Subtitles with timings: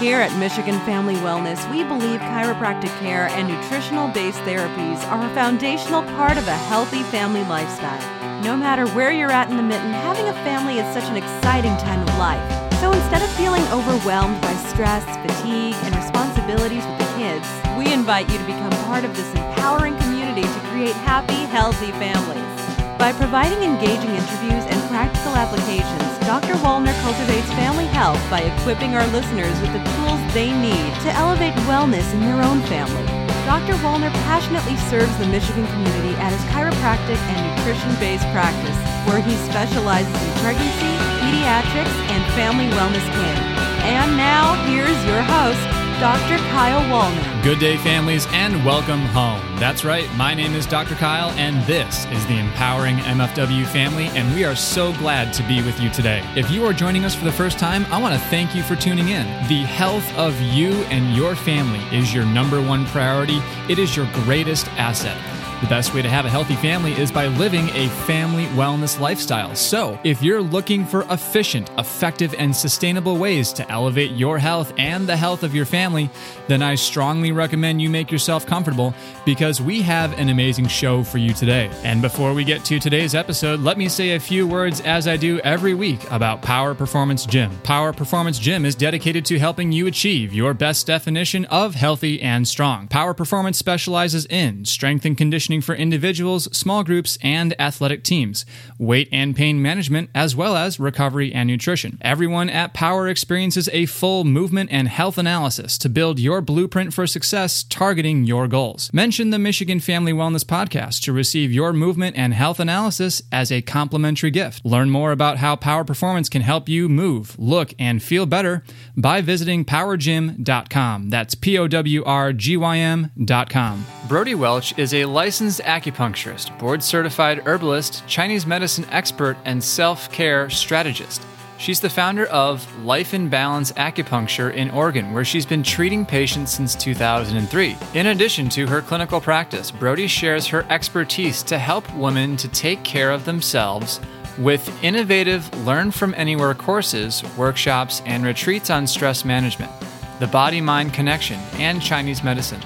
[0.00, 5.34] Here at Michigan Family Wellness, we believe chiropractic care and nutritional based therapies are a
[5.34, 7.98] foundational part of a healthy family lifestyle.
[8.44, 11.76] No matter where you're at in the mitten, having a family is such an exciting
[11.78, 12.38] time of life.
[12.78, 18.30] So instead of feeling overwhelmed by stress, fatigue, and responsibilities with the kids, we invite
[18.30, 22.67] you to become part of this empowering community to create happy, healthy families.
[22.98, 26.58] By providing engaging interviews and practical applications, Dr.
[26.58, 31.54] Wallner cultivates family health by equipping our listeners with the tools they need to elevate
[31.70, 33.06] wellness in their own family.
[33.46, 33.78] Dr.
[33.86, 39.38] Wallner passionately serves the Michigan community at his chiropractic and nutrition based practice, where he
[39.46, 40.92] specializes in pregnancy,
[41.22, 43.40] pediatrics, and family wellness care.
[43.86, 46.38] And now, here's your host, Dr.
[46.52, 47.42] Kyle Wallner.
[47.42, 49.40] Good day, families, and welcome home.
[49.58, 50.94] That's right, my name is Dr.
[50.94, 55.60] Kyle, and this is the Empowering MFW family, and we are so glad to be
[55.60, 56.22] with you today.
[56.36, 58.76] If you are joining us for the first time, I want to thank you for
[58.76, 59.26] tuning in.
[59.48, 64.06] The health of you and your family is your number one priority, it is your
[64.12, 65.18] greatest asset.
[65.60, 69.56] The best way to have a healthy family is by living a family wellness lifestyle.
[69.56, 75.08] So, if you're looking for efficient, effective, and sustainable ways to elevate your health and
[75.08, 76.10] the health of your family,
[76.46, 78.94] then I strongly recommend you make yourself comfortable
[79.26, 81.68] because we have an amazing show for you today.
[81.82, 85.16] And before we get to today's episode, let me say a few words as I
[85.16, 87.50] do every week about Power Performance Gym.
[87.64, 92.46] Power Performance Gym is dedicated to helping you achieve your best definition of healthy and
[92.46, 92.86] strong.
[92.86, 98.44] Power Performance specializes in strength and conditioning conditioning for individuals, small groups, and athletic teams,
[98.78, 101.96] weight and pain management, as well as recovery and nutrition.
[102.02, 107.06] Everyone at Power experiences a full movement and health analysis to build your blueprint for
[107.06, 108.90] success targeting your goals.
[108.92, 113.62] Mention the Michigan Family Wellness Podcast to receive your movement and health analysis as a
[113.62, 114.64] complimentary gift.
[114.66, 118.62] Learn more about how Power Performance can help you move, look, and feel better
[118.96, 121.08] by visiting powrgym.com.
[121.08, 123.86] That's P O W R G Y M.com.
[124.08, 130.50] Brodie Welch is a licensed acupuncturist, board certified herbalist, Chinese medicine expert, and self care
[130.50, 131.22] strategist.
[131.58, 136.52] She's the founder of Life in Balance Acupuncture in Oregon, where she's been treating patients
[136.52, 137.76] since 2003.
[137.94, 142.82] In addition to her clinical practice, Brodie shares her expertise to help women to take
[142.84, 144.00] care of themselves
[144.38, 149.72] with innovative Learn from Anywhere courses, workshops, and retreats on stress management,
[150.20, 152.60] the body mind connection, and Chinese medicine.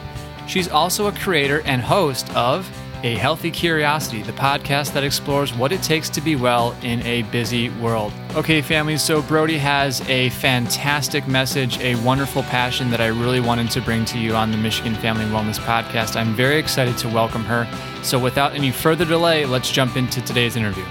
[0.53, 2.71] She's also a creator and host of
[3.05, 7.23] A Healthy Curiosity, the podcast that explores what it takes to be well in a
[7.23, 8.13] busy world.
[8.35, 13.71] Okay, family, so Brodie has a fantastic message, a wonderful passion that I really wanted
[13.71, 16.17] to bring to you on the Michigan Family Wellness Podcast.
[16.17, 17.67] I'm very excited to welcome her.
[18.03, 20.84] So, without any further delay, let's jump into today's interview.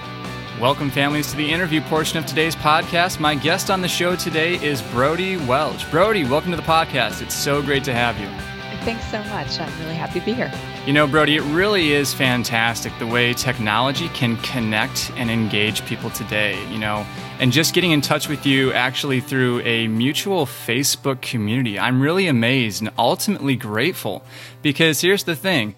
[0.59, 3.19] Welcome, families, to the interview portion of today's podcast.
[3.19, 5.87] My guest on the show today is Brodie Welch.
[5.91, 7.21] Brodie, welcome to the podcast.
[7.21, 8.50] It's so great to have you.
[8.81, 9.59] Thanks so much.
[9.59, 10.51] I'm really happy to be here.
[10.87, 16.09] You know, Brodie, it really is fantastic the way technology can connect and engage people
[16.09, 17.05] today, you know,
[17.39, 21.77] and just getting in touch with you actually through a mutual Facebook community.
[21.77, 24.23] I'm really amazed and ultimately grateful
[24.63, 25.75] because here's the thing.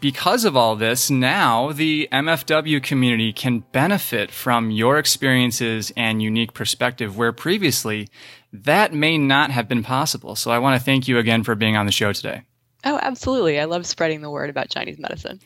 [0.00, 6.54] Because of all this, now the MFW community can benefit from your experiences and unique
[6.54, 8.08] perspective where previously
[8.52, 10.36] that may not have been possible.
[10.36, 12.42] So I want to thank you again for being on the show today.
[12.84, 13.60] Oh, absolutely.
[13.60, 15.40] I love spreading the word about Chinese medicine.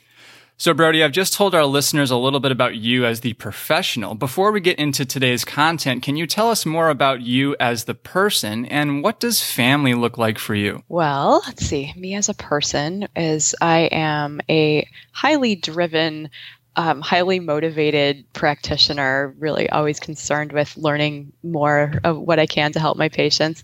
[0.57, 4.15] So, Brodie, I've just told our listeners a little bit about you as the professional.
[4.15, 7.93] Before we get into today's content, can you tell us more about you as the
[7.93, 10.81] person and what does family look like for you?
[10.87, 11.93] Well, let's see.
[11.97, 16.29] Me as a person is I am a highly driven
[16.77, 22.79] um, highly motivated practitioner, really always concerned with learning more of what I can to
[22.79, 23.63] help my patients,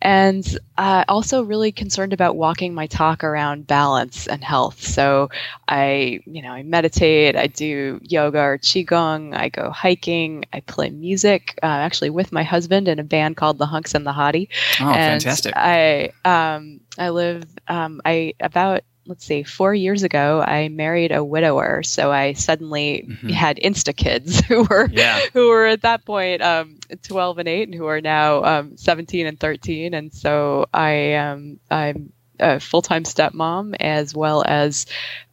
[0.00, 0.46] and
[0.78, 4.82] uh, also really concerned about walking my talk around balance and health.
[4.82, 5.30] So
[5.68, 10.90] I, you know, I meditate, I do yoga or qigong, I go hiking, I play
[10.90, 14.48] music, uh, actually with my husband in a band called the Hunks and the Hottie.
[14.80, 15.54] Oh, and fantastic!
[15.56, 21.24] I um, I live um, I about let's see, four years ago, I married a
[21.24, 23.28] widower, so I suddenly mm-hmm.
[23.28, 25.20] had insta kids who were yeah.
[25.32, 29.26] who were at that point um, twelve and eight, and who are now um, seventeen
[29.26, 29.94] and thirteen.
[29.94, 34.86] And so I am I'm a full time stepmom as well as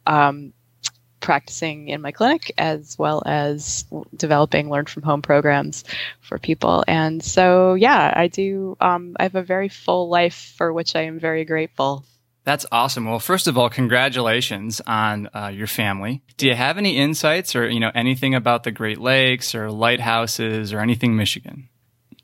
[0.06, 0.52] um,
[1.20, 3.84] practicing in my clinic as well as
[4.16, 5.84] developing learn from home programs
[6.20, 10.72] for people and so yeah i do um, i have a very full life for
[10.72, 12.04] which i am very grateful
[12.44, 13.04] that's awesome.
[13.04, 16.22] Well, first of all, congratulations on uh, your family.
[16.36, 20.72] Do you have any insights or, you know, anything about the Great Lakes or lighthouses
[20.72, 21.68] or anything Michigan?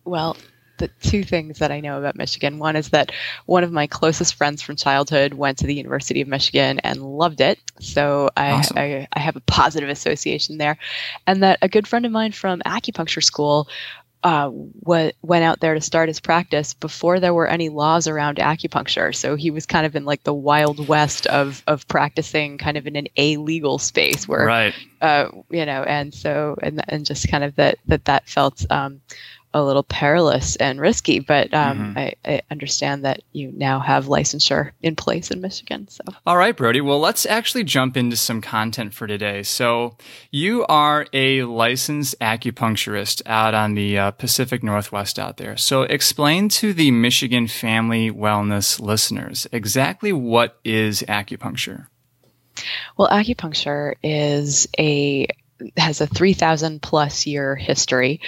[0.05, 0.37] Well,
[0.79, 2.59] the two things that I know about Michigan.
[2.59, 3.13] One is that
[3.47, 7.41] one of my closest friends from childhood went to the University of Michigan and loved
[7.41, 7.59] it.
[7.81, 8.79] So I, awesome.
[8.79, 10.79] I, I have a positive association there.
[11.27, 13.69] And that a good friend of mine from acupuncture school
[14.27, 18.39] uh, went went out there to start his practice before there were any laws around
[18.39, 19.15] acupuncture.
[19.15, 22.89] So he was kind of in like the wild west of of practicing, kind of
[22.89, 24.75] in an a legal space where, right.
[25.01, 29.01] uh, you know, and so and and just kind of that that that felt um,
[29.57, 31.99] a little perilous and risky, but um, mm-hmm.
[31.99, 35.89] I, I, understand that you now have licensure in place in Michigan.
[35.89, 36.83] So, all right, Brodie.
[36.83, 39.43] Well, let's actually jump into some content for today.
[39.43, 39.97] So,
[40.31, 45.57] you are a licensed acupuncturist out on the uh, Pacific Northwest out there.
[45.57, 51.87] So, explain to the Michigan family wellness listeners exactly what is acupuncture.
[52.99, 55.29] Well, acupuncture is a
[55.77, 58.21] has a 3000 plus year history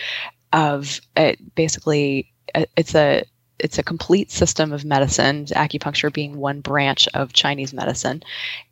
[0.52, 3.24] of it basically uh, it's a
[3.58, 8.22] it's a complete system of medicine acupuncture being one branch of chinese medicine.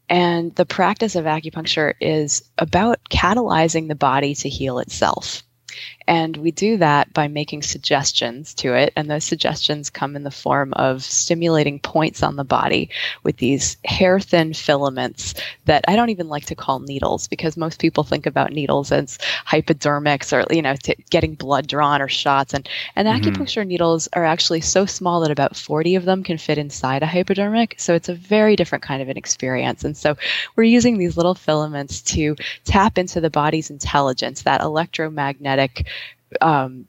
[0.08, 5.42] And the practice of acupuncture is about catalyzing the body to heal itself
[6.08, 8.92] and we do that by making suggestions to it.
[8.94, 12.90] And those suggestions come in the form of stimulating points on the body
[13.22, 17.80] with these hair thin filaments that I don't even like to call needles because most
[17.80, 20.76] people think about needles as hypodermics or, you know,
[21.10, 22.54] getting blood drawn or shots.
[22.54, 23.28] And, and mm-hmm.
[23.28, 27.06] acupuncture needles are actually so small that about 40 of them can fit inside a
[27.06, 27.74] hypodermic.
[27.78, 29.84] So it's a very different kind of an experience.
[29.84, 30.16] And so
[30.54, 35.86] we're using these little filaments to tap into the body's intelligence, that electromagnetic
[36.40, 36.86] um,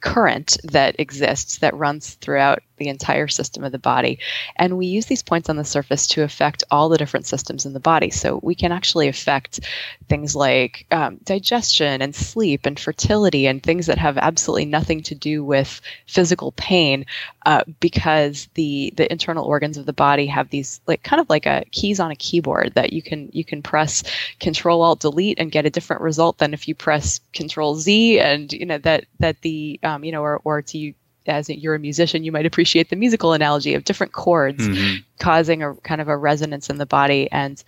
[0.00, 4.18] current that exists that runs throughout the entire system of the body.
[4.56, 7.74] And we use these points on the surface to affect all the different systems in
[7.74, 8.10] the body.
[8.10, 9.60] So we can actually affect
[10.08, 15.14] things like um, digestion and sleep and fertility and things that have absolutely nothing to
[15.14, 17.04] do with physical pain
[17.46, 21.46] uh, because the the internal organs of the body have these like kind of like
[21.46, 24.02] a keys on a keyboard that you can you can press
[24.40, 28.52] control alt delete and get a different result than if you press control z and
[28.52, 30.92] you know that that the um, you know or or to
[31.26, 34.96] as you're a musician, you might appreciate the musical analogy of different chords mm-hmm.
[35.18, 37.30] causing a kind of a resonance in the body.
[37.30, 37.62] And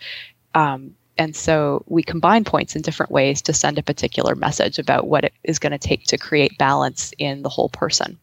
[0.55, 5.07] um, and so we combine points in different ways to send a particular message about
[5.07, 8.19] what it is going to take to create balance in the whole person.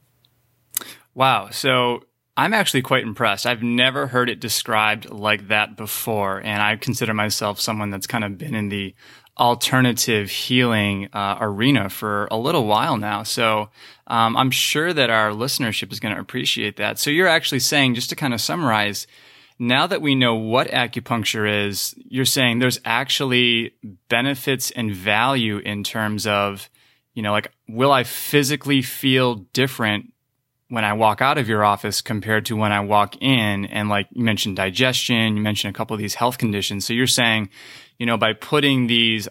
[1.14, 1.50] Wow.
[1.52, 2.04] So
[2.36, 3.46] I'm actually quite impressed.
[3.46, 6.40] I've never heard it described like that before.
[6.40, 8.96] And I consider myself someone that's kind of been in the
[9.40, 13.24] alternative healing uh, arena for a little while now.
[13.24, 13.70] So
[14.08, 17.00] um, I'm sure that our listenership is going to appreciate that.
[17.00, 19.08] So you're actually saying, just to kind of summarize,
[19.58, 23.74] now that we know what acupuncture is, you're saying there's actually
[24.10, 26.70] benefits and value in terms of,
[27.14, 30.14] you know, like, will I physically feel different
[30.70, 33.66] when I walk out of your office compared to when I walk in?
[33.66, 36.86] And like you mentioned digestion, you mentioned a couple of these health conditions.
[36.86, 37.50] So you're saying,
[38.00, 39.28] you know, by putting these,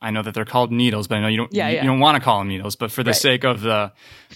[0.00, 1.82] I know that they're called needles, but I know you don't, yeah, you, yeah.
[1.82, 3.16] you don't want to call them needles, but for the right.
[3.16, 3.90] sake of the, uh,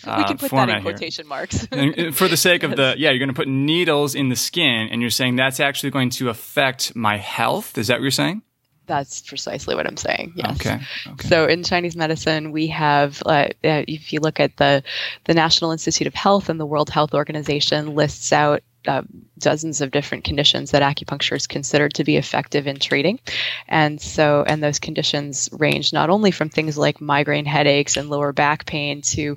[0.18, 1.66] we can put that in quotation here, marks.
[2.12, 5.00] for the sake of the, yeah, you're going to put needles in the skin and
[5.00, 7.78] you're saying that's actually going to affect my health.
[7.78, 8.42] Is that what you're saying?
[8.86, 10.34] That's precisely what I'm saying.
[10.36, 10.60] Yes.
[10.60, 10.78] Okay.
[11.06, 11.28] okay.
[11.28, 14.82] So in Chinese medicine, we have, uh, uh, if you look at the
[15.24, 19.02] the National Institute of Health and the World Health Organization lists out uh,
[19.44, 23.20] dozens of different conditions that acupuncture is considered to be effective in treating.
[23.68, 28.32] And so, and those conditions range not only from things like migraine headaches and lower
[28.32, 29.36] back pain to,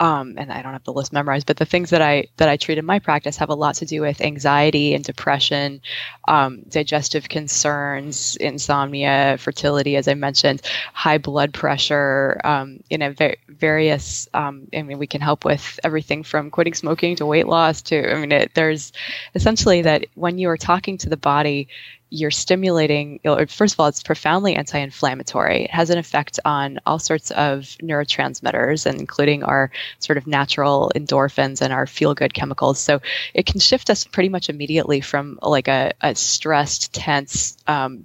[0.00, 2.56] um, and I don't have the list memorized, but the things that I that I
[2.56, 5.80] treat in my practice have a lot to do with anxiety and depression,
[6.26, 13.36] um, digestive concerns, insomnia, fertility, as I mentioned, high blood pressure, um, you know, va-
[13.48, 14.28] various.
[14.34, 18.12] Um, I mean, we can help with everything from quitting smoking to weight loss to.
[18.12, 18.92] I mean, it, there's
[19.42, 21.66] essentially that when you are talking to the body,
[22.10, 23.18] you're stimulating,
[23.48, 25.64] first of all, it's profoundly anti inflammatory.
[25.64, 30.92] It has an effect on all sorts of neurotransmitters, and including our sort of natural
[30.94, 32.78] endorphins and our feel good chemicals.
[32.78, 33.00] So
[33.34, 38.04] it can shift us pretty much immediately from like a, a stressed, tense, um,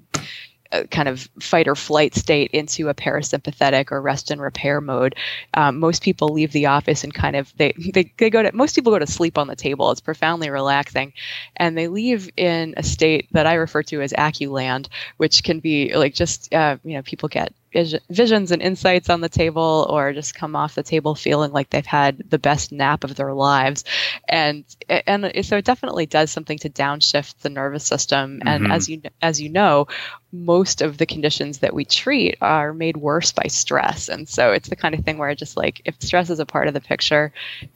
[0.91, 5.15] kind of fight or flight state into a parasympathetic or rest and repair mode.
[5.53, 8.75] Um, most people leave the office and kind of they, they they go to most
[8.75, 9.91] people go to sleep on the table.
[9.91, 11.13] It's profoundly relaxing,
[11.55, 15.93] and they leave in a state that I refer to as aculand, which can be
[15.95, 20.35] like just uh, you know people get visions and insights on the table or just
[20.35, 23.83] come off the table feeling like they've had the best nap of their lives.
[24.27, 28.41] And and so it definitely does something to downshift the nervous system.
[28.45, 28.71] And mm-hmm.
[28.71, 29.87] as you as you know
[30.31, 34.09] most of the conditions that we treat are made worse by stress.
[34.09, 36.67] And so it's the kind of thing where just like if stress is a part
[36.67, 37.33] of the picture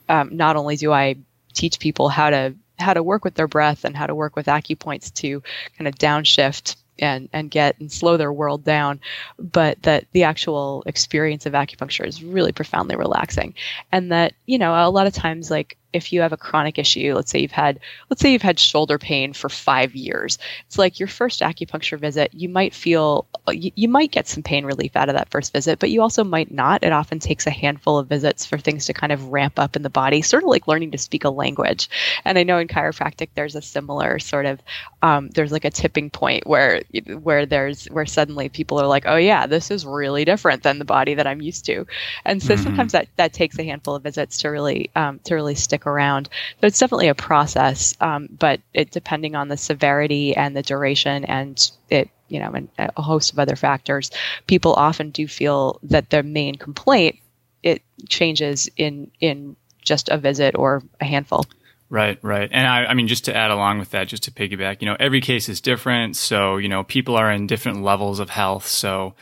[0.08, 1.16] um, not only do I
[1.52, 4.46] teach people how to how to work with their breath and how to work with
[4.46, 5.42] acupoints to
[5.78, 9.00] kind of downshift and and get and slow their world down
[9.38, 13.54] but that the actual experience of acupuncture is really profoundly relaxing.
[13.90, 17.14] And that you know a lot of times like if you have a chronic issue,
[17.14, 17.80] let's say you've had
[18.10, 20.38] let's say you've had shoulder pain for 5 years.
[20.66, 24.64] It's like your first acupuncture visit, you might feel you, you, might get some pain
[24.64, 26.84] relief out of that first visit, but you also might not.
[26.84, 29.82] It often takes a handful of visits for things to kind of ramp up in
[29.82, 31.90] the body, sort of like learning to speak a language.
[32.24, 34.60] And I know in chiropractic there's a similar sort of
[35.02, 36.82] um, there's like a tipping point where
[37.20, 40.84] where there's where suddenly people are like, "Oh yeah, this is really different than the
[40.84, 41.86] body that I'm used to."
[42.24, 42.62] And so mm-hmm.
[42.62, 46.28] sometimes that that takes a handful of visits to really um, to really stick around.
[46.60, 51.24] So it's definitely a process, um, but it depending on the severity and the duration
[51.24, 54.10] and it you know and a host of other factors,
[54.46, 57.18] people often do feel that their main complaint
[57.62, 61.44] it changes in in just a visit or a handful.
[61.90, 62.48] Right, right.
[62.50, 64.96] And I, I, mean, just to add along with that, just to piggyback, you know,
[64.98, 66.16] every case is different.
[66.16, 68.66] So, you know, people are in different levels of health.
[68.66, 69.14] So,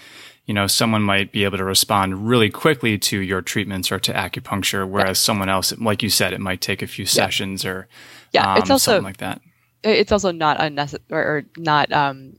[0.51, 4.13] you know, someone might be able to respond really quickly to your treatments or to
[4.13, 5.27] acupuncture, whereas yeah.
[5.27, 7.09] someone else, like you said, it might take a few yeah.
[7.09, 7.87] sessions or
[8.33, 9.41] yeah, um, it's also something like that.
[9.85, 12.33] It's also not unnecessary or not um,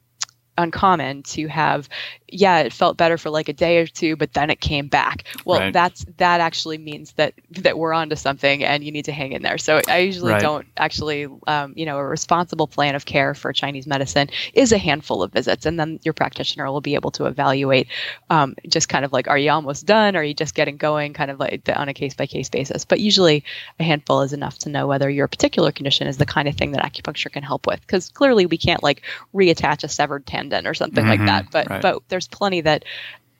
[0.57, 1.89] uncommon to have
[2.27, 5.23] yeah it felt better for like a day or two but then it came back.
[5.45, 5.73] Well right.
[5.73, 9.41] that's that actually means that that we're onto something and you need to hang in
[9.41, 9.57] there.
[9.57, 10.41] So i usually right.
[10.41, 14.77] don't actually um, you know a responsible plan of care for chinese medicine is a
[14.77, 17.87] handful of visits and then your practitioner will be able to evaluate
[18.29, 20.15] um, just kind of like are you almost done?
[20.15, 21.13] Are you just getting going?
[21.13, 22.85] Kind of like on a case by case basis.
[22.85, 23.43] But usually
[23.79, 26.71] a handful is enough to know whether your particular condition is the kind of thing
[26.71, 29.03] that acupuncture can help with because clearly we can't like
[29.33, 31.25] reattach a severed tendon or something mm-hmm.
[31.25, 31.81] like that but right.
[31.81, 32.85] but there's plenty that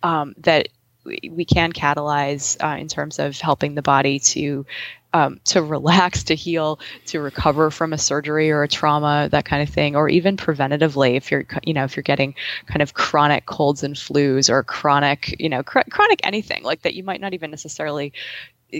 [0.03, 0.67] um, that
[1.05, 4.65] we can catalyze uh, in terms of helping the body to
[5.13, 9.61] um, to relax, to heal, to recover from a surgery or a trauma, that kind
[9.61, 13.45] of thing, or even preventatively if you're you know if you're getting kind of chronic
[13.45, 17.33] colds and flus or chronic you know cr- chronic anything like that you might not
[17.33, 18.13] even necessarily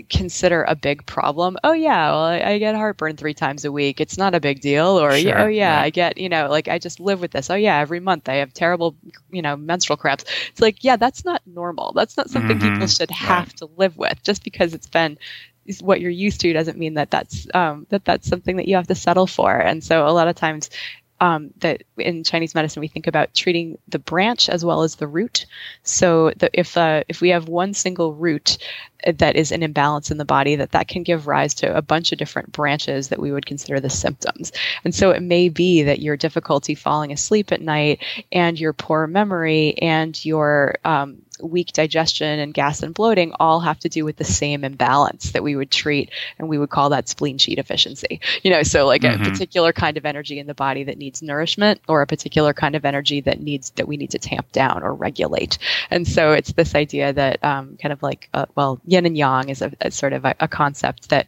[0.08, 1.58] consider a big problem.
[1.62, 4.00] Oh yeah, well I, I, get heartburn three times a week.
[4.00, 5.00] It's not a big deal.
[5.00, 5.80] Or sure, oh yeah.
[5.80, 7.50] I get you know like I just live with this.
[7.50, 8.96] Oh yeah, every month I have terrible
[9.30, 10.24] you know menstrual cramps.
[10.48, 11.92] It's like yeah, that's not normal.
[11.92, 12.74] That's not something mm-hmm.
[12.74, 13.56] people should have right.
[13.58, 14.22] to live with.
[14.22, 15.18] Just because it's been
[15.80, 18.88] what you're used to doesn't mean that that's um, that that's something that you have
[18.88, 19.54] to settle for.
[19.56, 20.70] And so a lot of times
[21.22, 25.06] um, that in Chinese medicine we think about treating the branch as well as the
[25.06, 25.46] root.
[25.84, 28.58] So the, if uh, if we have one single root
[29.06, 32.10] that is an imbalance in the body, that that can give rise to a bunch
[32.10, 34.50] of different branches that we would consider the symptoms.
[34.84, 38.02] And so it may be that your difficulty falling asleep at night
[38.32, 43.78] and your poor memory and your um, weak digestion and gas and bloating all have
[43.78, 47.08] to do with the same imbalance that we would treat and we would call that
[47.08, 49.22] spleen qi deficiency you know so like mm-hmm.
[49.22, 52.74] a particular kind of energy in the body that needs nourishment or a particular kind
[52.74, 55.58] of energy that needs that we need to tamp down or regulate
[55.90, 59.48] and so it's this idea that um, kind of like uh, well yin and yang
[59.48, 61.26] is a, a sort of a, a concept that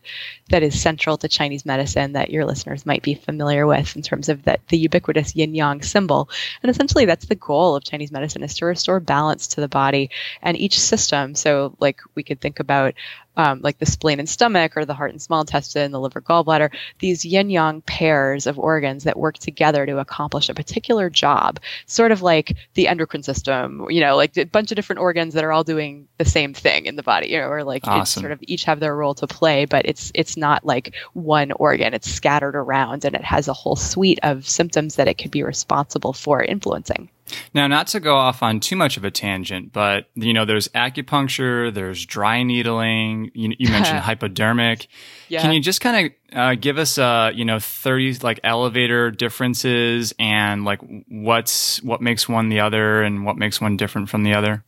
[0.51, 4.29] that is central to Chinese medicine that your listeners might be familiar with in terms
[4.29, 6.29] of that the ubiquitous yin yang symbol.
[6.63, 10.04] And essentially that's the goal of Chinese medicine is to restore balance to the body
[10.43, 11.35] and each system.
[11.35, 12.95] So like we could think about
[13.37, 16.71] um, like the spleen and stomach or the heart and small intestine, the liver, gallbladder,
[16.99, 22.13] these yin yang pairs of organs that work together to accomplish a particular job, sort
[22.13, 25.53] of like the endocrine system, you know, like a bunch of different organs that are
[25.53, 28.21] all doing the same thing in the body, you know, or like awesome.
[28.21, 31.95] sort of each have their role to play, but it's it's not like one organ,
[31.95, 35.43] it's scattered around and it has a whole suite of symptoms that it could be
[35.43, 37.09] responsible for influencing.
[37.53, 40.69] Now, not to go off on too much of a tangent, but you know, there's
[40.69, 43.31] acupuncture, there's dry needling.
[43.35, 44.87] You, you mentioned hypodermic.
[45.29, 45.43] Yeah.
[45.43, 50.15] Can you just kind of uh, give us, uh, you know, thirty like elevator differences
[50.19, 54.35] and like what's what makes one the other and what makes one different from the
[54.35, 54.65] other?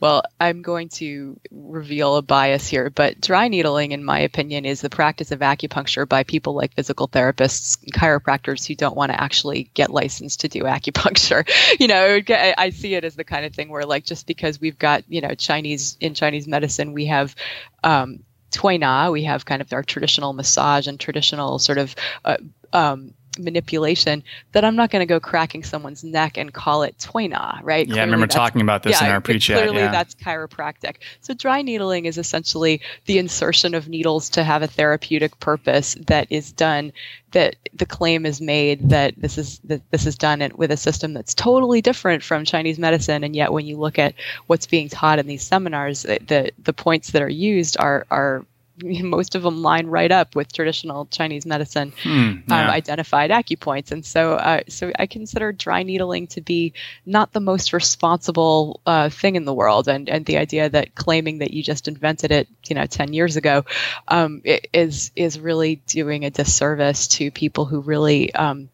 [0.00, 4.80] Well, I'm going to reveal a bias here, but dry needling, in my opinion, is
[4.80, 9.70] the practice of acupuncture by people like physical therapists, chiropractors who don't want to actually
[9.74, 11.46] get licensed to do acupuncture.
[11.78, 12.20] You know,
[12.56, 15.20] I see it as the kind of thing where, like, just because we've got, you
[15.20, 17.36] know, Chinese in Chinese medicine, we have
[17.84, 22.38] um, Tui Na, we have kind of our traditional massage and traditional sort of uh,
[22.72, 24.22] um, manipulation
[24.52, 27.86] that I'm not going to go cracking someone's neck and call it Tui Na, right?
[27.86, 29.58] Yeah, clearly I remember talking about this yeah, in our pre-chat.
[29.58, 29.92] Clearly, yeah.
[29.92, 30.96] that's chiropractic.
[31.20, 36.26] So dry needling is essentially the insertion of needles to have a therapeutic purpose that
[36.30, 36.92] is done.
[37.32, 41.14] That the claim is made that this is that this is done with a system
[41.14, 44.14] that's totally different from Chinese medicine, and yet when you look at
[44.48, 48.44] what's being taught in these seminars, the the points that are used are are
[49.02, 52.64] most of them line right up with traditional Chinese medicine hmm, um, yeah.
[52.64, 56.72] um, identified acupoints, and so uh, so I consider dry needling to be
[57.06, 61.38] not the most responsible uh, thing in the world, and and the idea that claiming
[61.38, 63.64] that you just invented it, you know, ten years ago,
[64.08, 68.68] um, is is really doing a disservice to people who really um,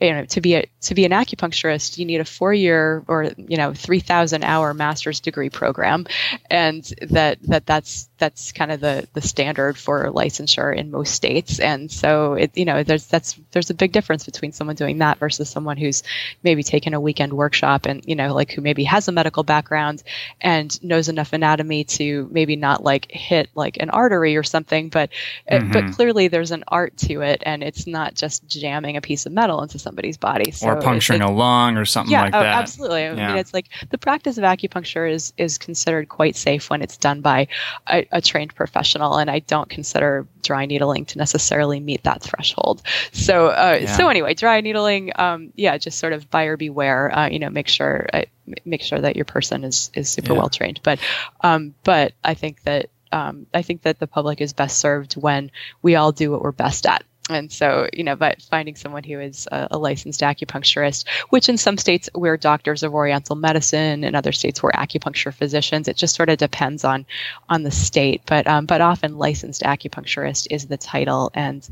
[0.00, 3.30] you know to be a to be an acupuncturist you need a four year or
[3.36, 6.06] you know 3000 hour master's degree program.
[6.50, 11.60] And that that that's that's kind of the the standard for licensure in most states.
[11.60, 15.18] And so it you know there's that's there's a big difference between someone doing that
[15.18, 16.02] versus someone who's
[16.42, 20.02] maybe taken a weekend workshop and you know like who maybe has a medical background
[20.40, 24.88] and knows enough anatomy to maybe not like hit like an artery or something.
[24.88, 25.10] But
[25.50, 25.72] mm-hmm.
[25.72, 29.32] but clearly there's an art to it and it's not just jamming a piece of
[29.32, 32.58] metal into somebody's body so or puncturing a lung or something yeah, like oh, that
[32.58, 33.28] absolutely i yeah.
[33.28, 37.20] mean it's like the practice of acupuncture is is considered quite safe when it's done
[37.20, 37.46] by
[37.86, 42.82] a, a trained professional, and I don't consider dry needling to necessarily meet that threshold.
[43.12, 43.96] So, uh, yeah.
[43.96, 47.16] so anyway, dry needling, um, yeah, just sort of buyer beware.
[47.16, 48.22] Uh, you know, make sure uh,
[48.64, 50.38] make sure that your person is is super yeah.
[50.38, 50.80] well trained.
[50.82, 50.98] But,
[51.42, 55.50] um, but I think that um, I think that the public is best served when
[55.82, 59.18] we all do what we're best at and so you know but finding someone who
[59.20, 64.14] is a, a, licensed acupuncturist which in some states we're doctors of oriental medicine in
[64.14, 67.04] other states we're acupuncture physicians it just sort of depends on
[67.48, 68.22] on the state.
[68.26, 71.30] But um, but often licensed acupuncturist is the title.
[71.34, 71.68] And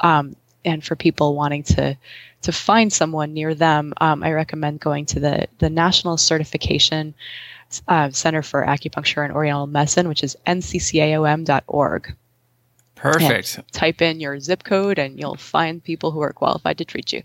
[0.00, 1.96] um, and for people wanting to
[2.42, 7.14] to find someone near them um, i recommend going to the the national certification
[7.88, 12.14] uh, center for acupuncture and oriental medicine which is nccaom.org
[13.00, 13.56] Perfect.
[13.56, 17.12] And type in your zip code and you'll find people who are qualified to treat
[17.12, 17.22] you.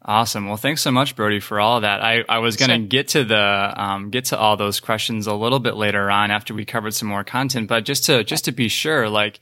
[0.00, 0.46] Awesome.
[0.46, 2.00] Well, thanks so much, Brodie, for all of that.
[2.02, 5.34] I, I was going to get to the um, get to all those questions a
[5.34, 8.52] little bit later on after we covered some more content, but just to just to
[8.52, 9.40] be sure, like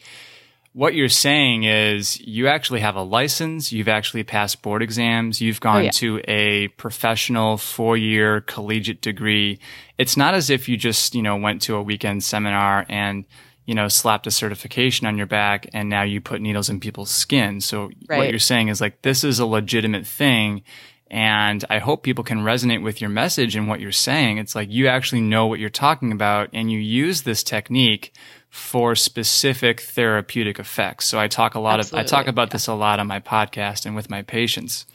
[0.72, 5.60] what you're saying is you actually have a license, you've actually passed board exams, you've
[5.60, 5.90] gone oh, yeah.
[5.90, 9.58] to a professional four year collegiate degree.
[9.98, 13.26] It's not as if you just you know went to a weekend seminar and
[13.66, 17.10] you know, slapped a certification on your back and now you put needles in people's
[17.10, 17.60] skin.
[17.60, 18.18] So right.
[18.18, 20.62] what you're saying is like, this is a legitimate thing.
[21.08, 24.38] And I hope people can resonate with your message and what you're saying.
[24.38, 28.12] It's like you actually know what you're talking about and you use this technique
[28.48, 31.06] for specific therapeutic effects.
[31.06, 32.00] So I talk a lot Absolutely.
[32.00, 32.52] of, I talk about yeah.
[32.52, 34.86] this a lot on my podcast and with my patients.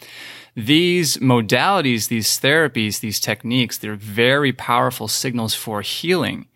[0.55, 6.47] These modalities, these therapies, these techniques, they're very powerful signals for healing.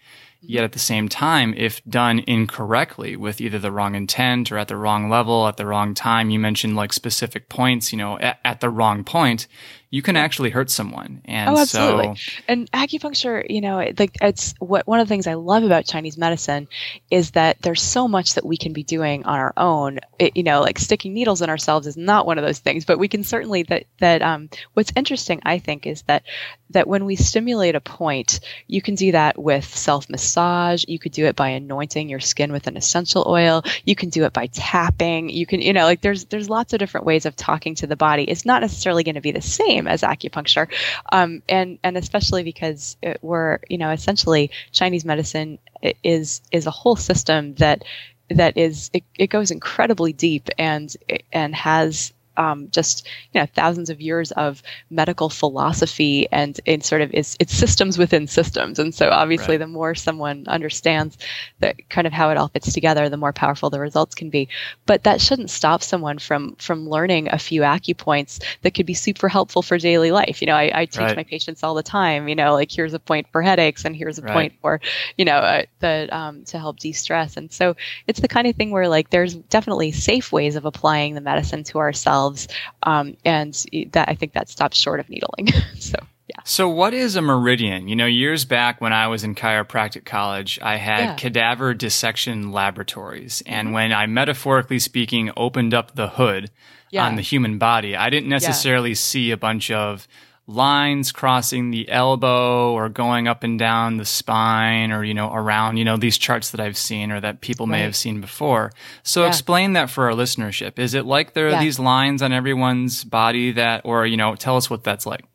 [0.47, 4.67] Yet at the same time, if done incorrectly with either the wrong intent or at
[4.67, 8.39] the wrong level, at the wrong time, you mentioned like specific points, you know, at,
[8.45, 9.47] at the wrong point,
[9.89, 11.21] you can actually hurt someone.
[11.25, 12.15] And oh, absolutely.
[12.15, 15.85] So, and acupuncture, you know, like it's what one of the things I love about
[15.85, 16.67] Chinese medicine
[17.09, 19.99] is that there's so much that we can be doing on our own.
[20.19, 22.99] It, you know, like sticking needles in ourselves is not one of those things, but
[22.99, 26.23] we can certainly that that um, what's interesting, I think, is that
[26.71, 30.83] that when we stimulate a point, you can do that with self massage.
[30.87, 33.63] You could do it by anointing your skin with an essential oil.
[33.85, 35.29] You can do it by tapping.
[35.29, 37.95] You can, you know, like there's there's lots of different ways of talking to the
[37.95, 38.23] body.
[38.23, 40.67] It's not necessarily going to be the same as acupuncture,
[41.11, 45.59] um, and and especially because it, we're you know essentially Chinese medicine
[46.03, 47.83] is is a whole system that
[48.29, 50.95] that is it, it goes incredibly deep and
[51.31, 57.01] and has um, just you know thousands of years of medical philosophy and in sort
[57.01, 59.59] of it's it's systems within systems and so obviously right.
[59.59, 61.17] the more someone understands
[61.59, 64.47] that kind of how it all fits together the more powerful the results can be
[64.85, 69.29] but that shouldn't stop someone from from learning a few acupoints that could be super
[69.29, 71.15] helpful for daily life you know i, I teach right.
[71.15, 74.19] my patients all the time you know like here's a point for headaches and here's
[74.19, 74.33] a right.
[74.33, 74.81] point for
[75.17, 77.75] you know uh, the um, to help de-stress and so
[78.07, 81.63] it's the kind of thing where like there's definitely safe ways of applying the medicine
[81.63, 82.47] to ourselves themselves.
[82.83, 83.53] Um, and
[83.91, 85.47] that I think that stops short of needling.
[85.79, 85.97] so.
[86.27, 86.41] Yeah.
[86.43, 87.87] So what is a meridian?
[87.87, 91.15] You know, years back when I was in chiropractic college, I had yeah.
[91.15, 93.43] cadaver dissection laboratories.
[93.45, 93.75] And mm-hmm.
[93.75, 96.49] when I metaphorically speaking opened up the hood
[96.89, 97.05] yeah.
[97.05, 100.07] on the human body, I didn't necessarily see a bunch of
[100.47, 105.77] lines crossing the elbow or going up and down the spine or, you know, around,
[105.77, 108.71] you know, these charts that I've seen or that people may have seen before.
[109.01, 109.29] So yeah.
[109.29, 110.77] explain that for our listenership.
[110.77, 111.63] Is it like there are yeah.
[111.63, 115.25] these lines on everyone's body that, or, you know, tell us what that's like.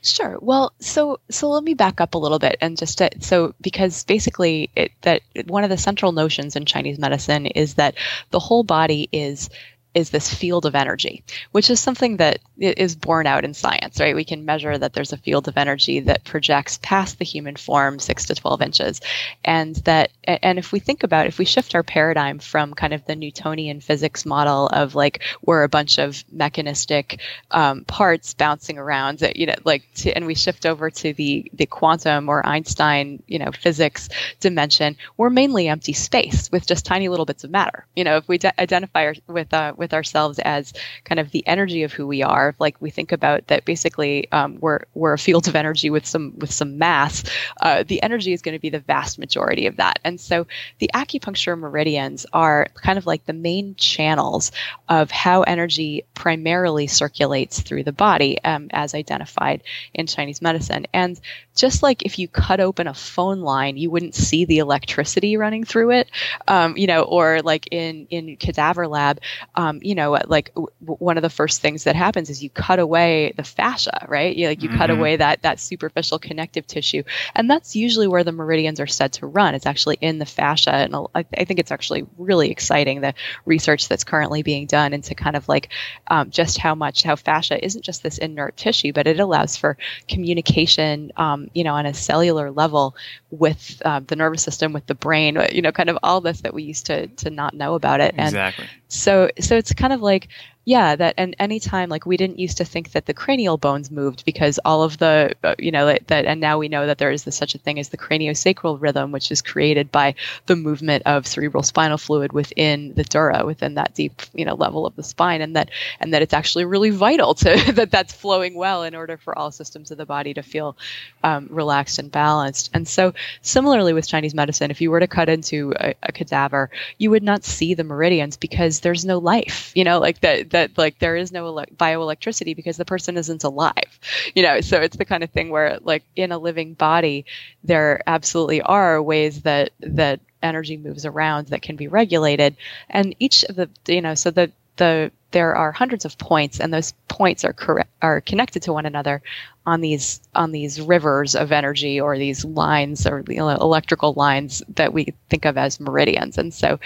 [0.00, 0.38] Sure.
[0.40, 4.02] Well, so so let me back up a little bit and just to, so because
[4.04, 7.94] basically it, that one of the central notions in Chinese medicine is that
[8.30, 9.50] the whole body is
[9.94, 14.14] is this field of energy, which is something that is borne out in science, right?
[14.14, 17.98] We can measure that there's a field of energy that projects past the human form
[17.98, 19.00] six to 12 inches.
[19.44, 23.04] And that, and if we think about, if we shift our paradigm from kind of
[23.06, 27.20] the Newtonian physics model of like, we're a bunch of mechanistic
[27.50, 31.50] um, parts bouncing around, that, you know, like, to, and we shift over to the,
[31.54, 34.08] the quantum or Einstein, you know, physics
[34.40, 37.86] dimension, we're mainly empty space with just tiny little bits of matter.
[37.96, 40.72] You know, if we de- identify with, uh, with ourselves as
[41.04, 42.54] kind of the energy of who we are.
[42.58, 46.34] Like we think about that basically um, we're we're a field of energy with some
[46.38, 47.24] with some mass.
[47.60, 49.98] Uh, the energy is going to be the vast majority of that.
[50.04, 50.46] And so
[50.78, 54.52] the acupuncture meridians are kind of like the main channels
[54.88, 59.62] of how energy primarily circulates through the body, um, as identified
[59.94, 60.86] in Chinese medicine.
[60.92, 61.20] And
[61.54, 65.64] just like if you cut open a phone line, you wouldn't see the electricity running
[65.64, 66.10] through it,
[66.46, 69.20] um, you know, or like in in cadaver lab,
[69.54, 72.78] um, you know, like w- one of the first things that happens is you cut
[72.78, 74.34] away the fascia, right?
[74.34, 74.78] You like you mm-hmm.
[74.78, 77.02] cut away that that superficial connective tissue,
[77.34, 79.54] and that's usually where the meridians are said to run.
[79.54, 83.88] It's actually in the fascia, and I, I think it's actually really exciting the research
[83.88, 85.70] that's currently being done into kind of like
[86.08, 89.76] um, just how much how fascia isn't just this inert tissue, but it allows for
[90.08, 91.12] communication.
[91.16, 92.94] Um, you know, on a cellular level
[93.30, 96.42] with uh, the nervous system, with the brain, uh, you know, kind of all this
[96.42, 98.14] that we used to to not know about it.
[98.16, 98.66] And exactly.
[98.88, 100.28] So so it's kind of like
[100.68, 104.26] yeah, that and anytime like we didn't used to think that the cranial bones moved
[104.26, 107.22] because all of the uh, you know that, and now we know that there is
[107.30, 111.62] such a thing as the craniosacral rhythm, which is created by the movement of cerebral
[111.62, 115.56] spinal fluid within the dura, within that deep you know level of the spine, and
[115.56, 119.38] that and that it's actually really vital to that that's flowing well in order for
[119.38, 120.76] all systems of the body to feel
[121.24, 122.70] um, relaxed and balanced.
[122.74, 126.70] And so similarly with Chinese medicine, if you were to cut into a, a cadaver,
[126.98, 130.78] you would not see the meridians because there's no life, you know, like that that
[130.78, 133.98] like there is no ele- bioelectricity because the person isn't alive
[134.34, 134.60] you know?
[134.60, 137.24] So it's the kind of thing where like in a living body
[137.64, 142.56] there absolutely are ways that that energy moves around that can be regulated.
[142.88, 146.72] And each of the you know so the the there are hundreds of points and
[146.72, 149.22] those points are correct are connected to one another
[149.66, 154.62] on these on these rivers of energy or these lines or you know, electrical lines
[154.76, 156.38] that we think of as meridians.
[156.38, 156.78] And so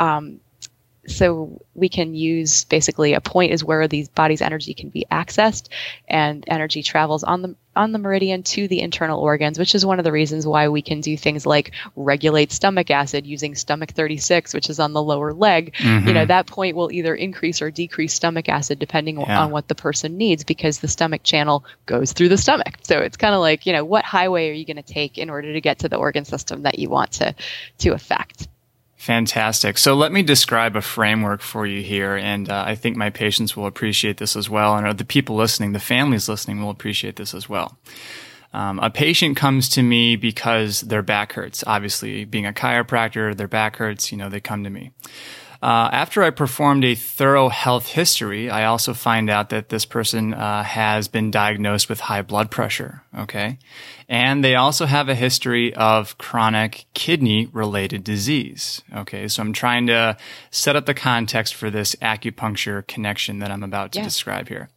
[0.00, 0.40] um,
[1.06, 5.68] so we can use basically a point is where these bodies energy can be accessed
[6.06, 9.98] and energy travels on the on the meridian to the internal organs which is one
[9.98, 14.54] of the reasons why we can do things like regulate stomach acid using stomach 36
[14.54, 16.06] which is on the lower leg mm-hmm.
[16.06, 19.42] you know that point will either increase or decrease stomach acid depending yeah.
[19.42, 23.16] on what the person needs because the stomach channel goes through the stomach so it's
[23.16, 25.60] kind of like you know what highway are you going to take in order to
[25.60, 27.34] get to the organ system that you want to
[27.78, 28.46] to affect
[29.02, 29.78] Fantastic.
[29.78, 33.56] So let me describe a framework for you here, and uh, I think my patients
[33.56, 37.34] will appreciate this as well, and the people listening, the families listening, will appreciate this
[37.34, 37.76] as well.
[38.52, 41.64] Um, a patient comes to me because their back hurts.
[41.66, 44.12] Obviously, being a chiropractor, their back hurts.
[44.12, 44.92] You know, they come to me.
[45.60, 50.34] Uh, after I performed a thorough health history, I also find out that this person
[50.34, 53.02] uh, has been diagnosed with high blood pressure.
[53.18, 53.58] Okay.
[54.08, 58.82] And they also have a history of chronic kidney related disease.
[58.94, 59.28] Okay.
[59.28, 60.16] So I'm trying to
[60.50, 64.04] set up the context for this acupuncture connection that I'm about to yeah.
[64.04, 64.68] describe here.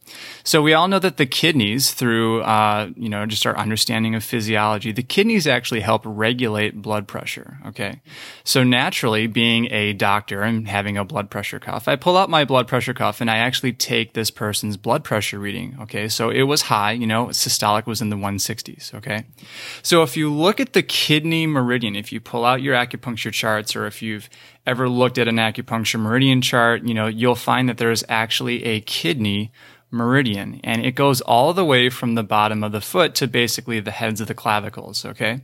[0.44, 4.22] So we all know that the kidneys through, uh, you know, just our understanding of
[4.22, 7.58] physiology, the kidneys actually help regulate blood pressure.
[7.66, 8.00] Okay.
[8.44, 12.44] So naturally being a doctor and having a blood pressure cuff, I pull out my
[12.44, 15.76] blood pressure cuff and I actually take this person's blood pressure reading.
[15.82, 16.08] Okay.
[16.08, 18.94] So it was high, you know, systolic was in the 160s.
[19.82, 23.76] So if you look at the kidney meridian, if you pull out your acupuncture charts
[23.76, 24.28] or if you've
[24.66, 28.80] ever looked at an acupuncture meridian chart, you know, you'll find that there's actually a
[28.80, 29.52] kidney
[29.90, 33.80] meridian and it goes all the way from the bottom of the foot to basically
[33.80, 35.04] the heads of the clavicles.
[35.04, 35.40] Okay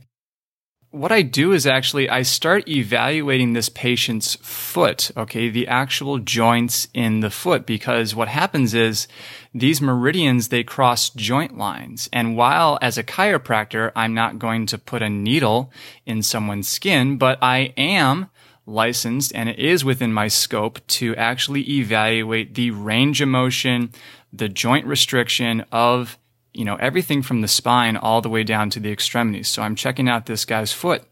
[0.93, 6.87] what I do is actually I start evaluating this patient's foot, okay, the actual joints
[6.93, 9.07] in the foot, because what happens is
[9.55, 12.09] these meridians, they cross joint lines.
[12.13, 15.71] And while as a chiropractor, I'm not going to put a needle
[16.05, 18.29] in someone's skin, but I am
[18.67, 23.91] licensed and it is within my scope to actually evaluate the range of motion,
[24.31, 26.19] the joint restriction of
[26.53, 29.47] you know, everything from the spine all the way down to the extremities.
[29.47, 31.03] So I'm checking out this guy's foot.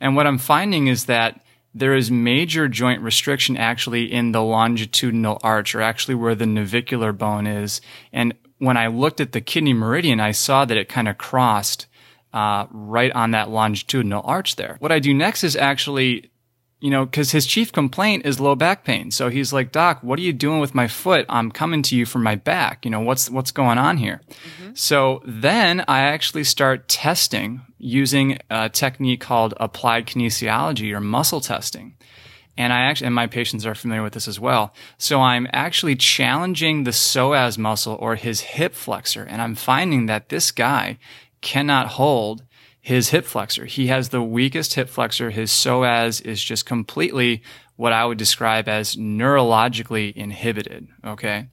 [0.00, 1.40] And what I'm finding is that
[1.74, 7.12] there is major joint restriction actually in the longitudinal arch or actually where the navicular
[7.12, 7.80] bone is.
[8.12, 11.86] And when I looked at the kidney meridian, I saw that it kind of crossed
[12.32, 14.76] uh, right on that longitudinal arch there.
[14.78, 16.30] What I do next is actually
[16.80, 19.10] you know, because his chief complaint is low back pain.
[19.10, 21.24] So he's like, Doc, what are you doing with my foot?
[21.28, 22.84] I'm coming to you for my back.
[22.84, 24.20] You know, what's what's going on here?
[24.28, 24.74] Mm-hmm.
[24.74, 31.96] So then I actually start testing using a technique called applied kinesiology or muscle testing.
[32.56, 34.74] And I actually, and my patients are familiar with this as well.
[34.96, 39.24] So I'm actually challenging the psoas muscle or his hip flexor.
[39.24, 40.98] And I'm finding that this guy
[41.40, 42.44] cannot hold
[42.84, 43.64] his hip flexor.
[43.64, 45.30] He has the weakest hip flexor.
[45.30, 47.42] His psoas is just completely
[47.76, 50.88] what I would describe as neurologically inhibited.
[51.02, 51.48] Okay.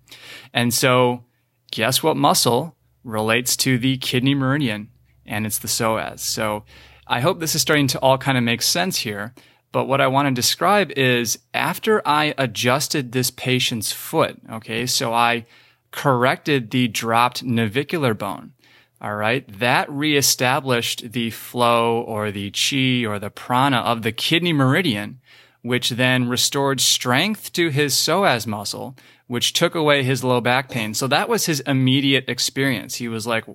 [0.54, 1.24] And so
[1.72, 4.90] guess what muscle relates to the kidney meridian?
[5.26, 6.20] And it's the psoas.
[6.20, 6.66] So
[7.08, 9.34] I hope this is starting to all kind of make sense here.
[9.72, 15.14] But what I want to describe is after I adjusted this patient's foot, okay, so
[15.14, 15.46] I
[15.92, 18.52] corrected the dropped navicular bone.
[19.02, 19.48] All right.
[19.60, 25.20] That reestablished the flow or the chi or the prana of the kidney meridian,
[25.64, 30.94] which then restored strength to his psoas muscle, which took away his low back pain.
[30.94, 32.96] So that was his immediate experience.
[32.96, 33.46] He was like,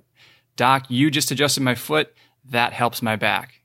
[0.57, 2.13] Doc, you just adjusted my foot.
[2.43, 3.61] That helps my back.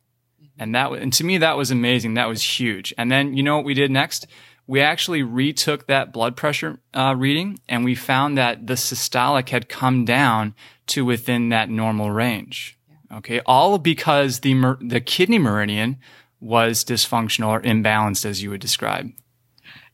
[0.59, 2.15] And that, and to me, that was amazing.
[2.15, 2.95] That was huge.
[2.97, 4.27] And then, you know what we did next?
[4.73, 9.69] We actually retook that blood pressure uh, reading and we found that the systolic had
[9.69, 10.55] come down
[10.87, 12.79] to within that normal range.
[13.13, 13.41] Okay.
[13.45, 15.99] All because the, mer- the kidney meridian
[16.41, 19.11] was dysfunctional or imbalanced as you would describe.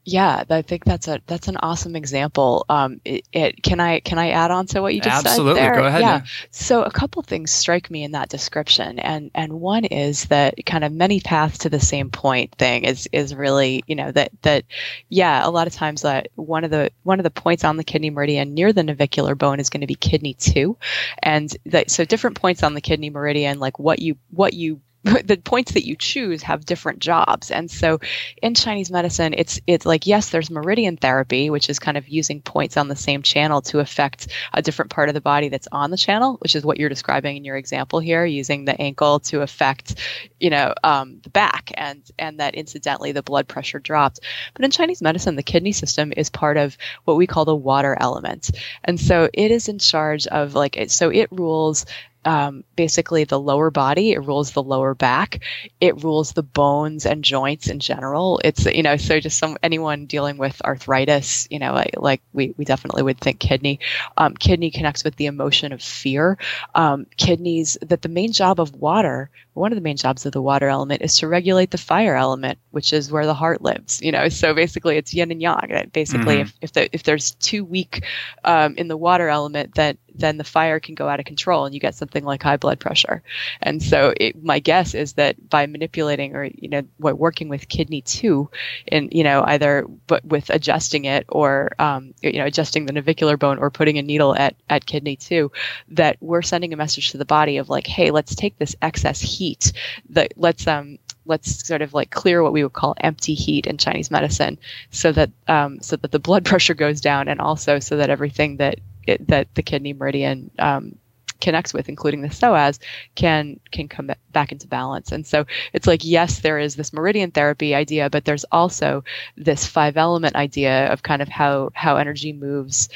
[0.04, 2.64] Yeah, I think that's a that's an awesome example.
[2.70, 5.60] Um, it, it, can I can I add on to what you just Absolutely.
[5.60, 5.68] said?
[5.68, 6.00] Absolutely, go ahead.
[6.00, 6.24] Yeah.
[6.50, 10.84] So a couple things strike me in that description, and and one is that kind
[10.84, 14.64] of many paths to the same point thing is is really you know that that
[15.10, 17.84] yeah a lot of times that one of the one of the points on the
[17.84, 20.78] kidney meridian near the navicular bone is going to be kidney two,
[21.22, 24.80] and that so different points on the kidney meridian like what you what you
[25.24, 27.52] the points that you choose have different jobs.
[27.52, 28.00] And so
[28.42, 32.42] in Chinese medicine, it's it's like yes, there's meridian therapy, which is kind of using
[32.42, 35.92] points on the same channel to affect a different part of the body that's on
[35.92, 39.42] the channel, which is what you're describing in your example here, using the ankle to
[39.42, 39.94] affect,
[40.40, 44.18] you know, um, the back, and and that incidentally the blood pressure dropped.
[44.54, 47.96] But in Chinese medicine, the kidney system is part of what we call the water
[47.98, 48.50] element,
[48.82, 51.86] and so it is in charge of like so it rules
[52.24, 54.12] um, basically the lower body.
[54.12, 55.42] It rules the lower back.
[55.80, 58.40] It rules the bones and joints in general.
[58.44, 62.54] It's you know so just some anyone dealing with arthritis, you know, like, like we
[62.56, 63.80] we definitely would think kidney.
[64.16, 66.38] Um, kidney connects with the emotion of fear.
[66.74, 70.42] Um, kidneys that the main job of water, one of the main jobs of the
[70.42, 74.00] water element is to regulate the fire element, which is where the heart lives.
[74.02, 75.90] You know, so basically it's yin and yang.
[75.92, 76.42] Basically, mm-hmm.
[76.42, 78.04] if if, the, if there's too weak
[78.44, 81.74] um, in the water element, that then the fire can go out of control and
[81.74, 83.22] you get something like high blood pressure.
[83.62, 88.02] And so it, my guess is that by manipulating or, you know, working with kidney
[88.02, 88.50] two
[88.88, 93.36] and, you know, either but with adjusting it or, um, you know, adjusting the navicular
[93.36, 95.50] bone or putting a needle at, at kidney two,
[95.88, 99.20] that we're sending a message to the body of like, hey, let's take this excess
[99.20, 99.72] heat
[100.10, 103.76] that let's, um, let's sort of like clear what we would call empty heat in
[103.76, 104.58] Chinese medicine,
[104.90, 108.56] so that um, so that the blood pressure goes down, and also so that everything
[108.56, 110.96] that it, that the kidney meridian um,
[111.40, 112.78] connects with, including the psoas,
[113.14, 115.12] can can come back into balance.
[115.12, 119.04] And so it's like yes, there is this meridian therapy idea, but there's also
[119.36, 122.88] this five element idea of kind of how how energy moves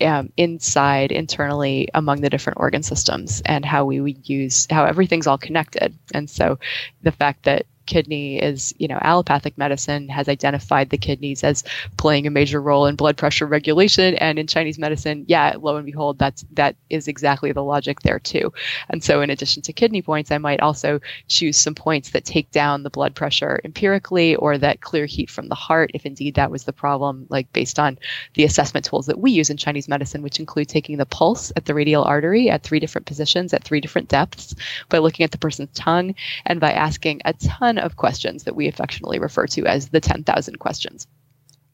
[0.00, 5.26] um, inside internally among the different organ systems and how we would use how everything's
[5.26, 6.58] all connected and so
[7.02, 11.64] the fact that kidney is, you know, allopathic medicine has identified the kidneys as
[11.96, 14.14] playing a major role in blood pressure regulation.
[14.14, 18.20] And in Chinese medicine, yeah, lo and behold, that's that is exactly the logic there
[18.20, 18.52] too.
[18.88, 22.50] And so in addition to kidney points, I might also choose some points that take
[22.52, 26.52] down the blood pressure empirically or that clear heat from the heart, if indeed that
[26.52, 27.98] was the problem, like based on
[28.34, 31.64] the assessment tools that we use in Chinese medicine, which include taking the pulse at
[31.64, 34.54] the radial artery at three different positions at three different depths
[34.88, 36.14] by looking at the person's tongue
[36.46, 40.58] and by asking a ton of questions that we affectionately refer to as the 10,000
[40.58, 41.06] questions.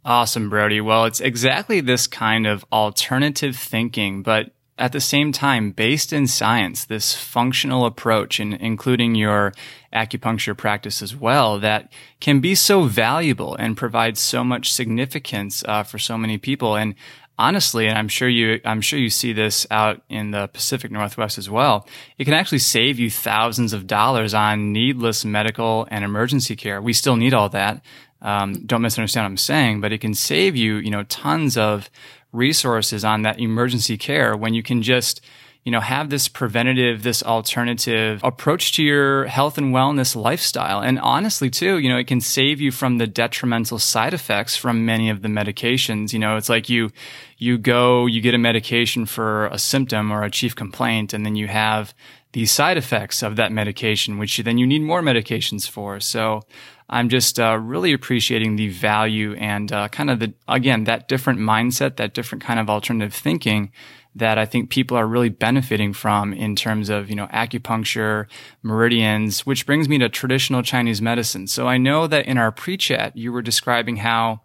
[0.05, 0.81] Awesome, Brodie.
[0.81, 6.27] Well, it's exactly this kind of alternative thinking, but at the same time, based in
[6.27, 9.53] science, this functional approach and including your
[9.92, 11.90] acupuncture practice as well, that
[12.21, 16.77] can be so valuable and provide so much significance uh, for so many people.
[16.77, 16.95] And
[17.38, 21.38] honestly, and I'm sure you, I'm sure you see this out in the Pacific Northwest
[21.38, 21.87] as well.
[22.18, 26.81] It can actually save you thousands of dollars on needless medical and emergency care.
[26.81, 27.83] We still need all that.
[28.22, 31.90] Um, don't misunderstand what I'm saying, but it can save you, you know, tons of
[32.33, 35.20] resources on that emergency care when you can just,
[35.66, 40.81] you know, have this preventative, this alternative approach to your health and wellness lifestyle.
[40.81, 44.87] And honestly, too, you know, it can save you from the detrimental side effects from
[44.87, 46.12] many of the medications.
[46.12, 46.90] You know, it's like you,
[47.37, 51.35] you go, you get a medication for a symptom or a chief complaint, and then
[51.35, 51.92] you have
[52.31, 55.98] the side effects of that medication, which then you need more medications for.
[55.98, 56.42] So
[56.88, 61.40] I'm just uh, really appreciating the value and uh, kind of the, again, that different
[61.40, 63.72] mindset, that different kind of alternative thinking
[64.16, 68.26] that I think people are really benefiting from in terms of, you know, acupuncture,
[68.62, 71.46] meridians, which brings me to traditional Chinese medicine.
[71.46, 74.40] So I know that in our pre-chat, you were describing how,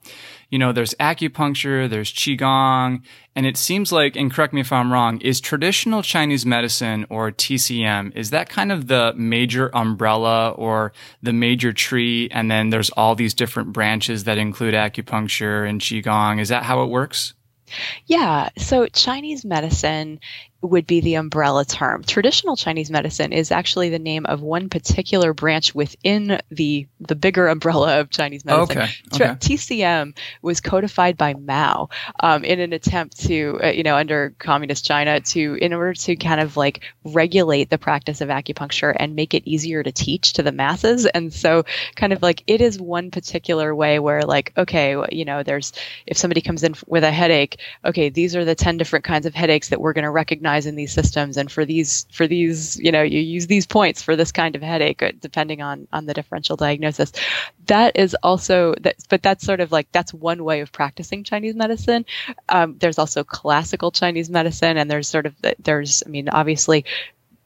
[0.49, 3.01] you know, there's acupuncture, there's qigong,
[3.33, 7.31] and it seems like, and correct me if I'm wrong, is traditional Chinese medicine or
[7.31, 10.91] TCM, is that kind of the major umbrella or
[11.23, 12.27] the major tree?
[12.31, 16.41] And then there's all these different branches that include acupuncture and qigong.
[16.41, 17.33] Is that how it works?
[18.05, 18.49] Yeah.
[18.57, 20.19] So Chinese medicine
[20.61, 22.03] would be the umbrella term.
[22.03, 27.47] Traditional Chinese medicine is actually the name of one particular branch within the the bigger
[27.47, 28.77] umbrella of Chinese medicine.
[28.77, 28.91] Okay.
[29.13, 29.33] okay.
[29.39, 34.85] TCM was codified by Mao um, in an attempt to, uh, you know, under communist
[34.85, 39.33] China, to in order to kind of like regulate the practice of acupuncture and make
[39.33, 41.07] it easier to teach to the masses.
[41.07, 45.41] And so, kind of like it is one particular way where, like, okay, you know,
[45.41, 45.73] there's
[46.05, 49.33] if somebody comes in with a headache, okay, these are the ten different kinds of
[49.33, 52.91] headaches that we're going to recognize in these systems and for these for these you
[52.91, 56.13] know you use these points for this kind of headache uh, depending on on the
[56.13, 57.11] differential diagnosis
[57.67, 61.55] that is also that but that's sort of like that's one way of practicing chinese
[61.55, 62.05] medicine
[62.49, 66.85] um, there's also classical chinese medicine and there's sort of there's i mean obviously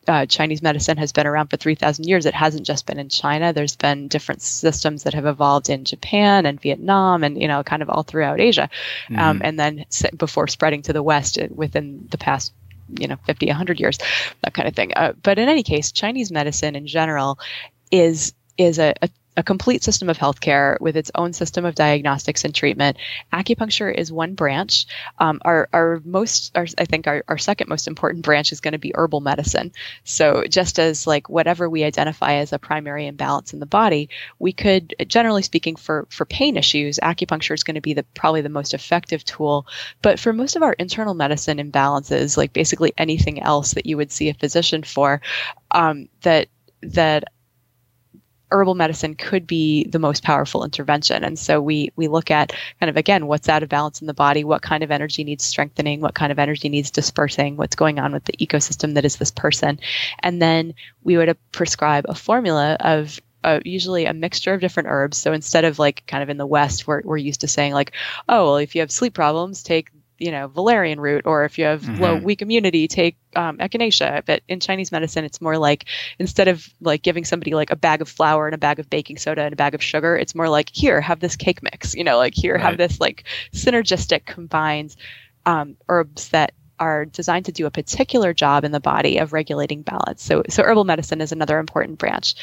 [0.08, 2.26] uh, Chinese medicine has been around for 3,000 years.
[2.26, 3.54] It hasn't just been in China.
[3.54, 7.82] There's been different systems that have evolved in Japan and Vietnam and, you know, kind
[7.82, 8.70] of all throughout Asia.
[9.10, 9.20] Um, mm-hmm.
[9.20, 9.86] Um, and then
[10.18, 12.54] before spreading to the West uh, within the past
[13.00, 13.98] you know 50 100 years
[14.42, 14.94] that kind of thing.
[14.96, 17.40] Uh, but in any case chinese medicine in general
[17.92, 22.46] is is a, a a complete system of healthcare with its own system of diagnostics
[22.46, 22.98] and treatment.
[23.34, 24.86] Acupuncture is one branch.
[25.20, 28.72] Um, our, our most, our, I think our, our second most important branch is going
[28.74, 29.74] to be herbal medicine.
[30.04, 34.54] So just as like whatever we identify as a primary imbalance in the body, we
[34.54, 38.50] could, generally speaking, for, for pain issues, acupuncture is going to be the probably the
[38.50, 39.68] most effective tool.
[40.02, 44.12] But for most of our internal medicine imbalances, like basically anything else that you would
[44.12, 45.22] see a physician for,
[45.72, 46.48] um, that
[46.82, 47.26] that
[48.52, 51.24] herbal medicine could be the most powerful intervention.
[51.24, 54.14] And so we we look at kind of again what's out of balance in the
[54.14, 58.00] body, what kind of energy needs strengthening, what kind of energy needs dispersing, what's going
[58.00, 59.80] on with the ecosystem that is this person,
[60.20, 65.18] and then we would prescribe a formula of uh, usually a mixture of different herbs.
[65.18, 67.92] So instead of like kind of in the West, we're, we're used to saying like,
[68.28, 71.66] oh, well, if you have sleep problems, take you know valerian root or if you
[71.66, 72.02] have mm-hmm.
[72.02, 75.86] low weak immunity take um, echinacea but in chinese medicine it's more like
[76.20, 79.18] instead of like giving somebody like a bag of flour and a bag of baking
[79.18, 82.04] soda and a bag of sugar it's more like here have this cake mix you
[82.04, 82.64] know like here right.
[82.64, 84.96] have this like synergistic combined
[85.46, 89.82] um, herbs that are designed to do a particular job in the body of regulating
[89.82, 90.24] balance.
[90.24, 92.36] So, so herbal medicine is another important branch.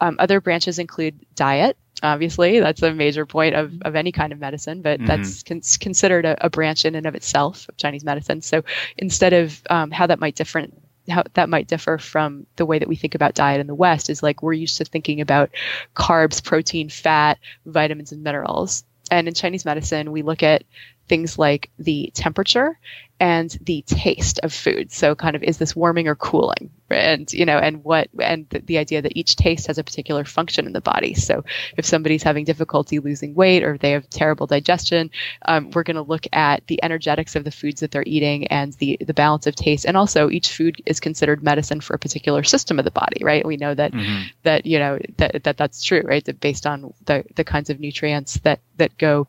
[0.00, 4.38] Um, other branches include diet, obviously that's a major point of, of any kind of
[4.38, 5.06] medicine but mm-hmm.
[5.06, 8.62] that's con- considered a, a, branch in and of itself of chinese medicine so
[8.96, 10.74] instead of um, how that might different
[11.08, 14.10] how that might differ from the way that we think about diet in the west
[14.10, 15.50] is like we're used to thinking about
[15.94, 20.64] carbs protein fat vitamins and minerals and in chinese medicine we look at
[21.08, 22.78] things like the temperature
[23.24, 24.92] and the taste of food.
[24.92, 26.70] So kind of is this warming or cooling?
[26.90, 30.26] And you know, and what and the, the, idea that each taste has a particular
[30.26, 31.14] function in the body.
[31.14, 31.42] So
[31.78, 35.10] if somebody's having difficulty losing weight or they have terrible digestion,
[35.46, 38.74] um, we're going to look at the energetics of the foods that they're eating and
[38.74, 39.86] the the balance of taste.
[39.86, 43.46] And also each food is considered medicine for a particular system of the body, right?
[43.46, 44.24] We know that mm-hmm.
[44.42, 46.24] that you know that, that that's true, right?
[46.26, 49.28] That based on the the kinds of nutrients that that go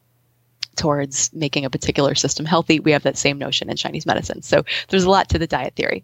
[0.76, 2.80] towards making a particular system healthy.
[2.80, 4.42] We have that same notion in Chinese medicine.
[4.42, 6.04] So there's a lot to the diet theory,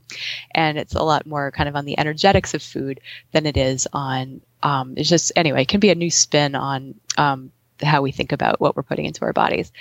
[0.51, 2.99] and it's a lot more kind of on the energetics of food
[3.31, 4.41] than it is on.
[4.63, 7.51] Um, it's just anyway, it can be a new spin on um,
[7.83, 9.71] how we think about what we're putting into our bodies.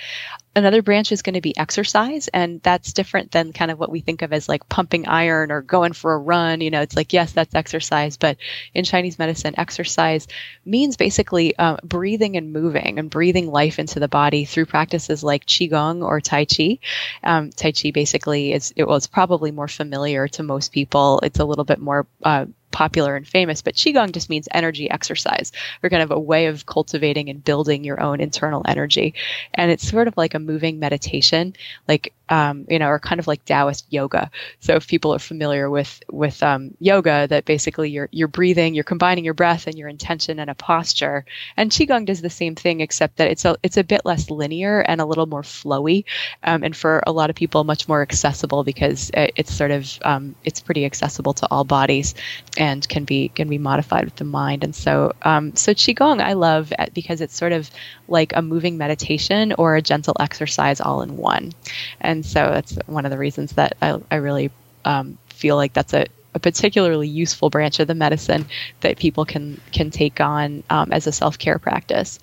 [0.53, 4.01] Another branch is going to be exercise, and that's different than kind of what we
[4.01, 6.59] think of as like pumping iron or going for a run.
[6.59, 8.37] You know, it's like, yes, that's exercise, but
[8.73, 10.27] in Chinese medicine, exercise
[10.65, 15.45] means basically uh, breathing and moving and breathing life into the body through practices like
[15.45, 16.79] Qigong or Tai Chi.
[17.23, 21.21] Um, tai Chi basically is, it was probably more familiar to most people.
[21.23, 25.51] It's a little bit more uh, popular and famous, but Qigong just means energy exercise
[25.83, 29.13] or kind of a way of cultivating and building your own internal energy.
[29.53, 31.55] And it's sort of like a moving meditation,
[31.87, 34.31] like, um, you know, are kind of like Taoist yoga.
[34.61, 38.83] So if people are familiar with, with um, yoga, that basically you're, you're breathing, you're
[38.85, 41.25] combining your breath and your intention and a posture.
[41.57, 44.79] And Qigong does the same thing, except that it's a, it's a bit less linear
[44.79, 46.05] and a little more flowy.
[46.43, 49.99] Um, and for a lot of people, much more accessible because it, it's sort of,
[50.03, 52.15] um, it's pretty accessible to all bodies
[52.57, 54.63] and can be can be modified with the mind.
[54.63, 57.69] And so um, so qigong I love because it's sort of
[58.07, 61.51] like a moving meditation or a gentle exercise all in one.
[61.99, 64.51] And so that's one of the reasons that I, I really
[64.85, 68.45] um, feel like that's a, a particularly useful branch of the medicine
[68.81, 72.19] that people can can take on um, as a self care practice.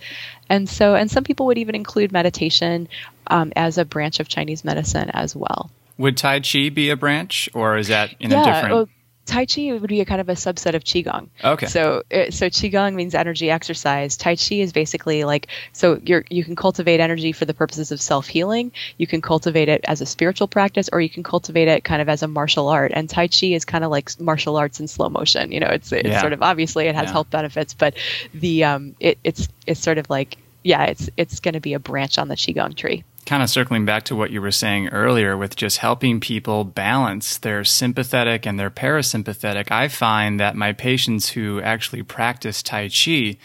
[0.48, 2.88] And so, and some people would even include meditation
[3.26, 5.70] um, as a branch of Chinese medicine as well.
[5.98, 8.74] Would Tai Chi be a branch, or is that in yeah, a different?
[8.74, 8.88] Well,
[9.28, 11.28] Tai Chi would be a kind of a subset of Qigong.
[11.44, 11.66] Okay.
[11.66, 14.16] So, uh, so Qigong means energy exercise.
[14.16, 18.00] Tai Chi is basically like so you're you can cultivate energy for the purposes of
[18.00, 18.72] self healing.
[18.96, 22.08] You can cultivate it as a spiritual practice, or you can cultivate it kind of
[22.08, 22.90] as a martial art.
[22.94, 25.52] And Tai Chi is kind of like martial arts in slow motion.
[25.52, 26.20] You know, it's it's yeah.
[26.20, 27.12] sort of obviously it has yeah.
[27.12, 27.94] health benefits, but
[28.32, 31.78] the um it, it's it's sort of like yeah, it's it's going to be a
[31.78, 35.36] branch on the Qigong tree kind of circling back to what you were saying earlier
[35.36, 41.28] with just helping people balance their sympathetic and their parasympathetic, I find that my patients
[41.28, 43.36] who actually practice Tai Chi,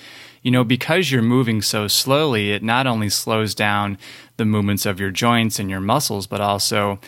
[0.41, 3.97] you know, because you're moving so slowly, it not only slows down
[4.37, 6.99] the movements of your joints and your muscles, but also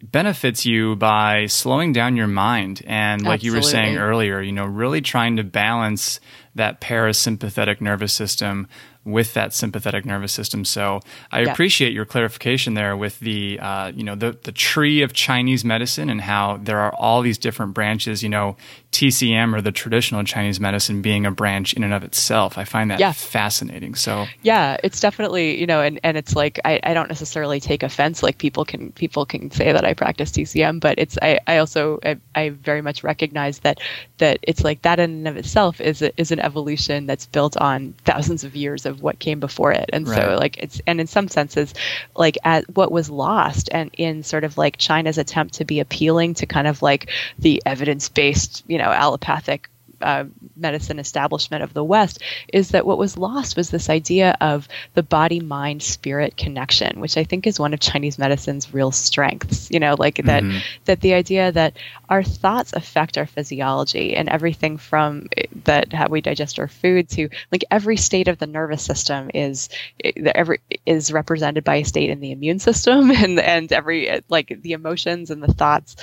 [0.00, 2.82] benefits you by slowing down your mind.
[2.86, 3.46] And like Absolutely.
[3.46, 6.20] you were saying earlier, you know, really trying to balance
[6.54, 8.68] that parasympathetic nervous system
[9.04, 10.64] with that sympathetic nervous system.
[10.64, 11.00] So
[11.30, 11.52] I yeah.
[11.52, 16.08] appreciate your clarification there with the uh, you know the the tree of Chinese medicine
[16.08, 18.22] and how there are all these different branches.
[18.22, 18.56] You know,
[18.92, 22.58] TCM or the traditional Chinese medicine being a branch in and of itself.
[22.58, 23.12] I find that yeah.
[23.12, 23.94] fascinating.
[23.94, 27.82] So yeah, it's definitely you know, and and it's like I, I don't necessarily take
[27.82, 28.22] offense.
[28.22, 31.98] Like people can people can say that I practice TCM, but it's I I also
[32.04, 33.80] I, I very much recognize that
[34.18, 37.56] that it's like that in and of itself is a, is an evolution that's built
[37.56, 39.90] on thousands of years of of what came before it.
[39.92, 40.16] And right.
[40.16, 41.74] so like it's and in some senses
[42.16, 46.34] like at what was lost and in sort of like China's attempt to be appealing
[46.34, 49.68] to kind of like the evidence-based, you know, allopathic
[50.02, 50.24] uh,
[50.56, 52.20] medicine establishment of the West
[52.52, 57.16] is that what was lost was this idea of the body mind spirit connection, which
[57.16, 59.70] I think is one of Chinese medicine's real strengths.
[59.70, 60.58] You know, like that mm-hmm.
[60.84, 61.74] that the idea that
[62.08, 67.08] our thoughts affect our physiology and everything from eh, that how we digest our food
[67.08, 69.68] to like every state of the nervous system is
[70.04, 74.20] eh, every is represented by a state in the immune system and and every eh,
[74.28, 75.96] like the emotions and the thoughts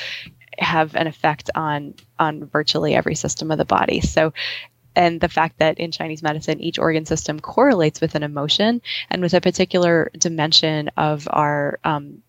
[0.60, 4.02] have an effect on on virtually every system of the body.
[4.02, 4.34] So
[4.96, 9.22] and the fact that in Chinese medicine, each organ system correlates with an emotion and
[9.22, 12.22] with a particular dimension of our um,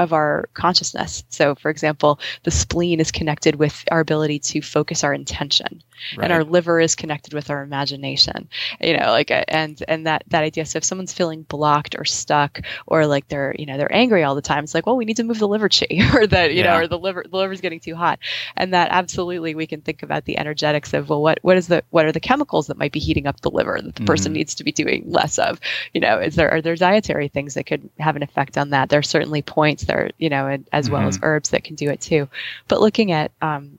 [0.00, 1.22] of our consciousness.
[1.28, 5.82] So, for example, the spleen is connected with our ability to focus our intention,
[6.16, 6.24] right.
[6.24, 8.48] and our liver is connected with our imagination.
[8.80, 10.64] You know, like and and that that idea.
[10.64, 14.34] So, if someone's feeling blocked or stuck, or like they're you know they're angry all
[14.34, 16.62] the time, it's like, well, we need to move the liver chi, or that you
[16.62, 16.72] yeah.
[16.72, 18.18] know, or the liver the liver's getting too hot,
[18.56, 21.84] and that absolutely we can think about the energetics of well, what what is the
[21.90, 24.06] what are the chemicals that might be heating up the liver that the mm-hmm.
[24.06, 25.60] person needs to be doing less of?
[25.92, 28.88] You know, is there are there dietary things that could have an effect on that?
[28.88, 30.94] There are certainly points there, you know, and, as mm-hmm.
[30.94, 31.26] well as mm-hmm.
[31.26, 32.28] herbs that can do it too.
[32.68, 33.78] But looking at um,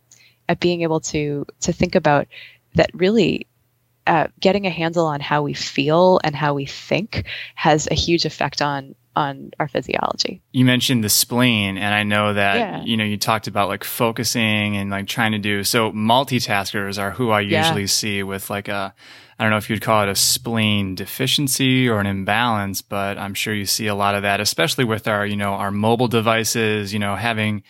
[0.49, 2.27] at being able to to think about
[2.75, 3.47] that really
[4.07, 8.25] uh, getting a handle on how we feel and how we think has a huge
[8.25, 10.41] effect on on our physiology.
[10.53, 12.83] You mentioned the spleen and I know that yeah.
[12.83, 17.11] you know you talked about like focusing and like trying to do so multitaskers are
[17.11, 17.87] who I usually yeah.
[17.87, 18.93] see with like a
[19.41, 23.33] I don't know if you'd call it a spleen deficiency or an imbalance, but I'm
[23.33, 26.93] sure you see a lot of that, especially with our, you know, our mobile devices,
[26.93, 27.63] you know, having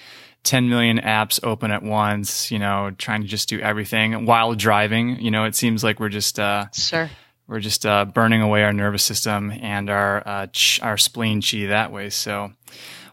[0.43, 5.22] 10 million apps open at once, you know, trying to just do everything while driving.
[5.22, 7.09] You know, it seems like we're just, uh, sure
[7.47, 11.67] we're just uh, burning away our nervous system and our uh, ch- our spleen chi
[11.67, 12.09] that way.
[12.09, 12.51] So,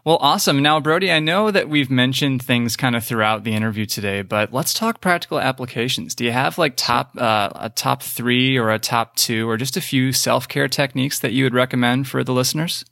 [0.09, 0.63] well, awesome.
[0.63, 4.51] Now, Brodie, I know that we've mentioned things kind of throughout the interview today, but
[4.51, 6.15] let's talk practical applications.
[6.15, 9.77] Do you have like top uh, a top three or a top two or just
[9.77, 12.83] a few self care techniques that you would recommend for the listeners?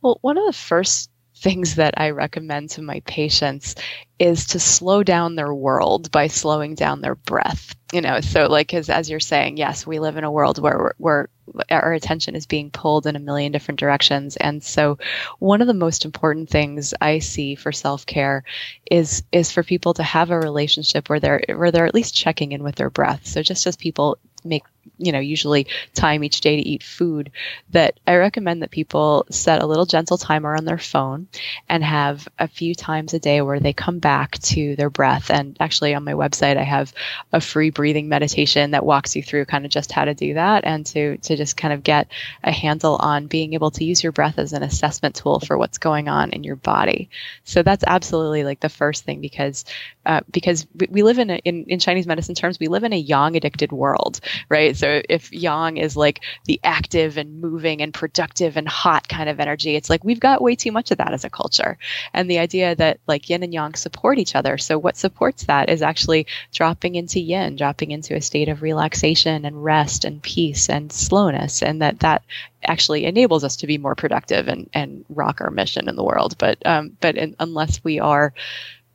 [0.00, 3.74] Well, one of the first things that I recommend to my patients
[4.18, 7.74] is to slow down their world by slowing down their breath.
[7.92, 10.94] You know, so like as as you're saying, yes, we live in a world where
[10.98, 11.28] where
[11.70, 14.98] our attention is being pulled in a million different directions, and so
[15.40, 18.44] one of the most important things I see for self care
[18.88, 22.52] is is for people to have a relationship where they're where they're at least checking
[22.52, 23.26] in with their breath.
[23.26, 24.64] So just as people make
[24.98, 27.30] you know usually time each day to eat food
[27.70, 31.26] that i recommend that people set a little gentle timer on their phone
[31.68, 35.30] and have a few times a day where they come back to their breath.
[35.30, 36.92] And actually on my website i have
[37.32, 40.64] a free breathing meditation that walks you through kind of just how to do that
[40.64, 42.08] and to to just kind of get
[42.42, 45.78] a handle on being able to use your breath as an assessment tool for what's
[45.78, 47.08] going on in your body.
[47.44, 49.64] So that's absolutely like the first thing because
[50.06, 52.92] uh, because we, we live in, a, in in chinese medicine terms we live in
[52.92, 57.92] a yang addicted world right so if yang is like the active and moving and
[57.92, 61.12] productive and hot kind of energy, it's like we've got way too much of that
[61.12, 61.78] as a culture.
[62.12, 64.58] And the idea that like yin and yang support each other.
[64.58, 69.44] So what supports that is actually dropping into yin, dropping into a state of relaxation
[69.44, 71.62] and rest and peace and slowness.
[71.62, 72.22] And that that
[72.62, 76.36] actually enables us to be more productive and, and rock our mission in the world.
[76.38, 78.34] But um, but in, unless we are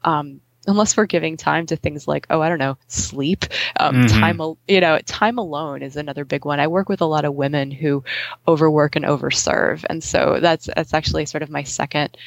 [0.03, 3.45] um, unless we're giving time to things like oh i don't know sleep
[3.79, 4.19] um, mm-hmm.
[4.19, 7.33] time you know time alone is another big one i work with a lot of
[7.33, 8.03] women who
[8.47, 12.17] overwork and overserve and so that's that's actually sort of my second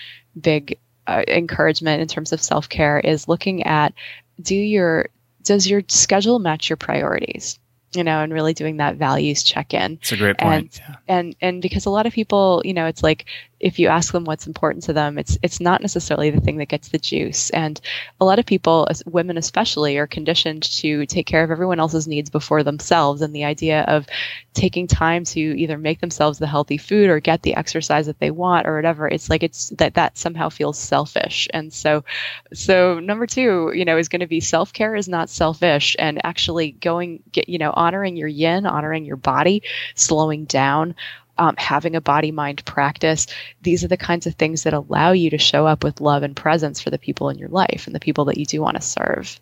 [0.41, 3.95] big uh, encouragement in terms of self-care is looking at
[4.41, 5.09] do your
[5.43, 7.59] does your schedule match your priorities
[7.95, 9.95] you know, and really doing that values check in.
[9.95, 10.78] It's a great point.
[10.78, 10.97] And, yeah.
[11.09, 13.24] and and because a lot of people, you know, it's like
[13.61, 16.68] if you ask them what's important to them, it's it's not necessarily the thing that
[16.68, 17.50] gets the juice.
[17.50, 17.80] And
[18.20, 22.30] a lot of people, women especially, are conditioned to take care of everyone else's needs
[22.30, 23.22] before themselves.
[23.22, 24.06] And the idea of
[24.54, 28.30] taking time to either make themselves the healthy food or get the exercise that they
[28.30, 31.48] want or whatever, it's like it's that that somehow feels selfish.
[31.52, 32.04] And so,
[32.52, 36.24] so number two, you know, is going to be self care is not selfish, and
[36.24, 39.62] actually going, get, you know, honoring your yin, honoring your body,
[39.94, 40.94] slowing down
[41.39, 43.26] um, having a body mind practice.
[43.62, 46.36] These are the kinds of things that allow you to show up with love and
[46.36, 48.82] presence for the people in your life and the people that you do want to
[48.82, 49.39] serve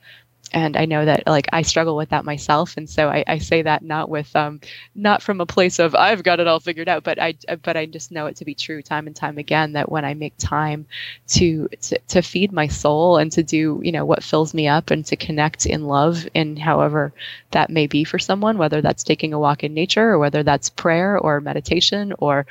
[0.56, 3.60] and I know that like I struggle with that myself, and so I, I say
[3.60, 4.58] that not with um
[4.94, 7.84] not from a place of I've got it all figured out, but I but I
[7.84, 10.86] just know it to be true time and time again that when I make time
[11.28, 14.90] to to, to feed my soul and to do you know what fills me up
[14.90, 17.12] and to connect in love in however
[17.50, 20.70] that may be for someone, whether that's taking a walk in nature or whether that's
[20.70, 22.46] prayer or meditation or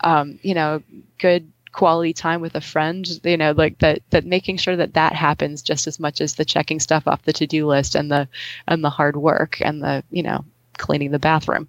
[0.00, 0.80] um, you know
[1.18, 5.12] good quality time with a friend you know like that that making sure that that
[5.12, 8.28] happens just as much as the checking stuff off the to-do list and the
[8.66, 10.44] and the hard work and the you know
[10.76, 11.68] cleaning the bathroom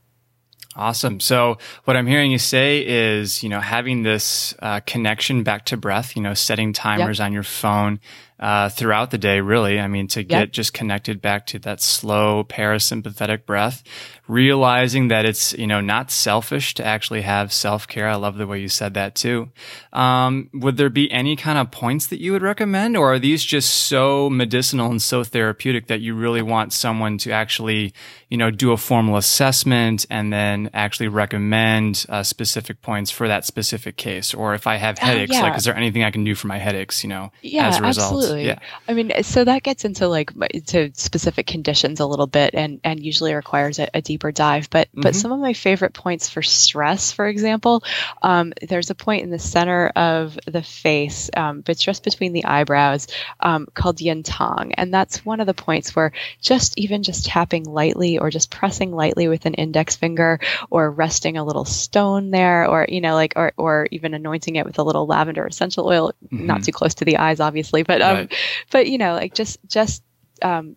[0.76, 1.20] Awesome.
[1.20, 5.78] So what I'm hearing you say is, you know, having this uh, connection back to
[5.78, 7.26] breath, you know, setting timers yep.
[7.26, 8.00] on your phone,
[8.40, 9.80] uh, throughout the day, really.
[9.80, 10.52] I mean, to get yep.
[10.52, 13.84] just connected back to that slow parasympathetic breath,
[14.28, 18.08] realizing that it's, you know, not selfish to actually have self care.
[18.08, 19.50] I love the way you said that too.
[19.92, 23.44] Um, would there be any kind of points that you would recommend or are these
[23.44, 27.94] just so medicinal and so therapeutic that you really want someone to actually,
[28.30, 33.46] you know, do a formal assessment and then actually recommend uh, specific points for that
[33.46, 34.34] specific case?
[34.34, 35.42] Or if I have uh, headaches, uh, yeah.
[35.42, 37.82] like, is there anything I can do for my headaches, you know, yeah, as a
[37.82, 38.14] result?
[38.14, 38.29] Absolutely.
[38.30, 38.48] Absolutely.
[38.48, 38.60] Yeah.
[38.88, 40.32] I mean, so that gets into like
[40.68, 44.70] to specific conditions a little bit, and and usually requires a, a deeper dive.
[44.70, 45.02] But mm-hmm.
[45.02, 47.84] but some of my favorite points for stress, for example,
[48.22, 52.46] um, there's a point in the center of the face, um, but just between the
[52.46, 53.08] eyebrows,
[53.40, 56.12] um, called yin tang, and that's one of the points where
[56.42, 61.38] just even just tapping lightly or just pressing lightly with an index finger or resting
[61.38, 64.84] a little stone there, or you know like or or even anointing it with a
[64.84, 66.46] little lavender essential oil, mm-hmm.
[66.46, 68.34] not too close to the eyes, obviously, but um, right.
[68.72, 70.04] but you know, like just just
[70.42, 70.76] um,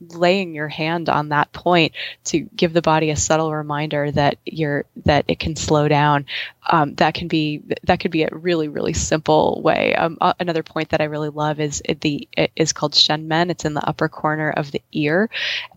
[0.00, 1.92] laying your hand on that point
[2.24, 6.26] to give the body a subtle reminder that you're that it can slow down
[6.68, 9.94] um, that can be that could be a really really simple way.
[9.94, 13.50] Um, uh, another point that I really love is the is called shenmen.
[13.50, 15.30] It's in the upper corner of the ear,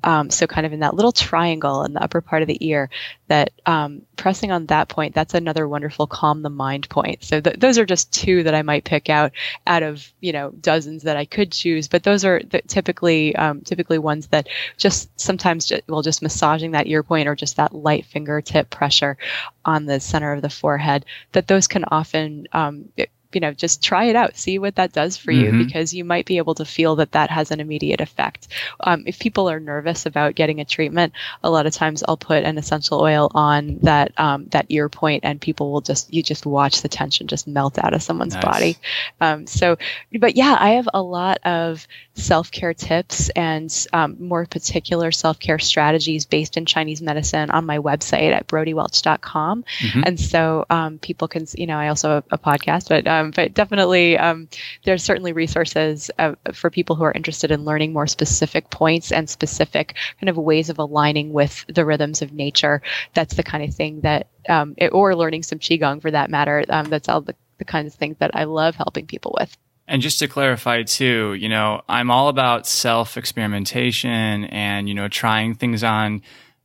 [0.03, 2.89] um, so kind of in that little triangle in the upper part of the ear.
[3.27, 7.23] That um, pressing on that point, that's another wonderful calm the mind point.
[7.23, 9.31] So th- those are just two that I might pick out
[9.65, 13.61] out of you know dozens that I could choose, but those are the, typically um,
[13.61, 17.73] typically ones that just sometimes just, well just massaging that ear point or just that
[17.73, 19.17] light fingertip pressure
[19.65, 22.89] on the center of the forehead that those can often um,
[23.35, 25.63] you know just try it out see what that does for you mm-hmm.
[25.63, 28.47] because you might be able to feel that that has an immediate effect
[28.81, 31.13] um, if people are nervous about getting a treatment
[31.43, 35.23] a lot of times i'll put an essential oil on that um, that ear point
[35.23, 38.43] and people will just you just watch the tension just melt out of someone's nice.
[38.43, 38.77] body
[39.21, 39.77] um, so
[40.19, 46.25] but yeah i have a lot of self-care tips and um, more particular self-care strategies
[46.25, 50.01] based in chinese medicine on my website at brodiewelch.com mm-hmm.
[50.05, 53.53] and so um, people can you know i also have a podcast but um, but
[53.53, 54.47] definitely, um,
[54.83, 59.29] there's certainly resources uh, for people who are interested in learning more specific points and
[59.29, 62.81] specific kind of ways of aligning with the rhythms of nature.
[63.13, 66.63] That's the kind of thing that, um, it, or learning some qigong for that matter.
[66.69, 69.55] Um, that's all the, the kinds of things that I love helping people with.
[69.87, 75.09] And just to clarify too, you know, I'm all about self experimentation and, you know,
[75.09, 76.21] trying things on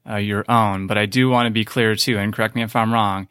[0.08, 0.86] uh, your own.
[0.86, 3.28] But I do want to be clear too, and correct me if I'm wrong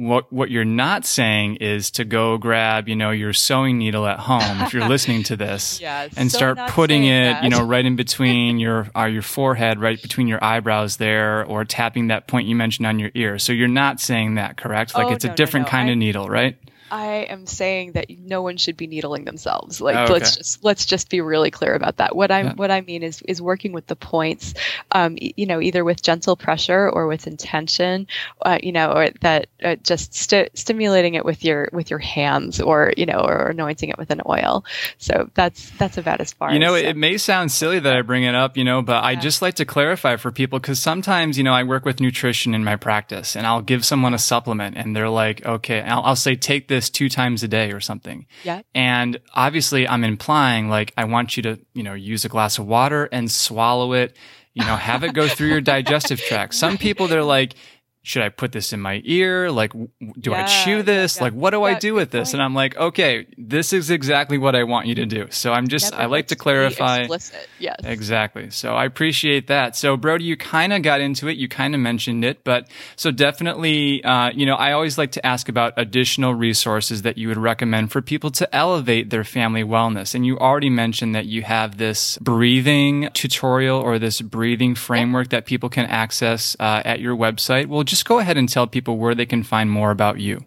[0.00, 4.18] what what you're not saying is to go grab you know your sewing needle at
[4.18, 7.44] home if you're listening to this yeah, and so start putting it that.
[7.44, 11.66] you know right in between your uh, your forehead right between your eyebrows there or
[11.66, 15.08] tapping that point you mentioned on your ear so you're not saying that correct like
[15.08, 15.70] oh, it's no, a different no, no.
[15.70, 16.56] kind I, of needle right
[16.90, 19.80] I am saying that no one should be needling themselves.
[19.80, 20.12] Like okay.
[20.12, 22.16] let's just let's just be really clear about that.
[22.16, 22.54] What I Yeah.
[22.54, 24.54] what I mean is is working with the points,
[24.92, 28.06] um, you know, either with gentle pressure or with intention,
[28.42, 32.60] uh, you know, or that uh, just sti- stimulating it with your with your hands
[32.60, 34.64] or you know or anointing it with an oil.
[34.98, 36.52] So that's that's about as far.
[36.52, 38.82] You know, as, it, it may sound silly that I bring it up, you know,
[38.82, 39.20] but I Yeah.
[39.20, 42.64] just like to clarify for people because sometimes, you know, I work with nutrition in
[42.64, 46.36] my practice and I'll give someone a supplement and they're like, okay, I'll, I'll say,
[46.36, 48.26] take this two times a day or something.
[48.44, 48.62] Yeah.
[48.74, 52.66] And obviously I'm implying like, I want you to, you know, use a glass of
[52.66, 54.16] water and swallow it,
[54.54, 56.54] you know, have it go through your digestive tract.
[56.54, 57.54] Some people, they're like,
[58.02, 59.50] should I put this in my ear?
[59.50, 59.72] Like,
[60.18, 61.16] do I chew this?
[61.16, 61.24] yeah.
[61.24, 62.30] Like, what do I do with this?
[62.30, 62.34] point.
[62.34, 65.26] And I'm like, okay, this is exactly what I want you to do.
[65.30, 67.00] So I'm just, I like to clarify.
[67.00, 67.48] Explicit.
[67.58, 67.76] Yes.
[67.84, 68.48] Exactly.
[68.50, 69.76] So I appreciate that.
[69.76, 71.36] So Brodie, you kind of got into it.
[71.36, 75.26] You kind of mentioned it, but so definitely, uh, you know, I always like to
[75.26, 80.14] ask about additional resources that you would recommend for people to elevate their family wellness.
[80.14, 85.44] And you already mentioned that you have this breathing tutorial or this breathing framework that
[85.44, 87.66] people can access uh, at your website.
[87.66, 90.44] Well, just go ahead and tell people where they can find more about you.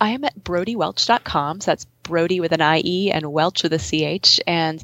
[0.00, 1.60] I am at brodiewelch.com.
[1.60, 4.40] So that's Brodie with an IE and Welch with a CH.
[4.46, 4.82] And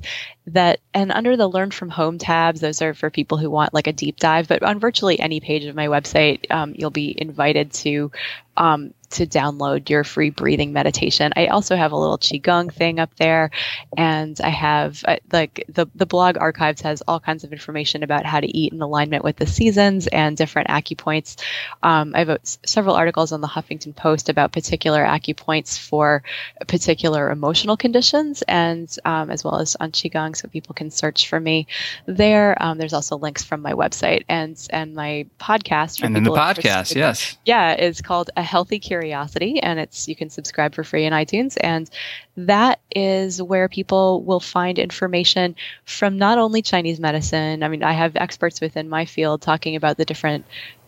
[0.48, 3.86] that, and under the Learn from Home tabs, those are for people who want like
[3.86, 4.48] a deep dive.
[4.48, 8.10] But on virtually any page of my website, um, you'll be invited to
[8.56, 11.32] um, to download your free breathing meditation.
[11.36, 13.50] I also have a little qigong thing up there,
[13.96, 18.26] and I have uh, like the the blog archives has all kinds of information about
[18.26, 21.42] how to eat in alignment with the seasons and different acupoints.
[21.82, 26.22] Um, I have s- several articles on the Huffington Post about particular acupoints for
[26.66, 31.40] particular emotional conditions, and um, as well as on qigong, so people can search for
[31.40, 31.66] me
[32.06, 32.60] there.
[32.62, 36.00] Um, there's also links from my website and and my podcast.
[36.00, 37.36] For And then the podcast, yes.
[37.44, 41.56] yeah, it's called A Healthy Curiosity, and it's you can subscribe for free in iTunes,
[41.60, 41.90] and
[42.36, 45.54] that is where people will find information
[45.84, 47.62] from not only Chinese medicine.
[47.62, 50.44] I mean, I have experts within my field talking about the different.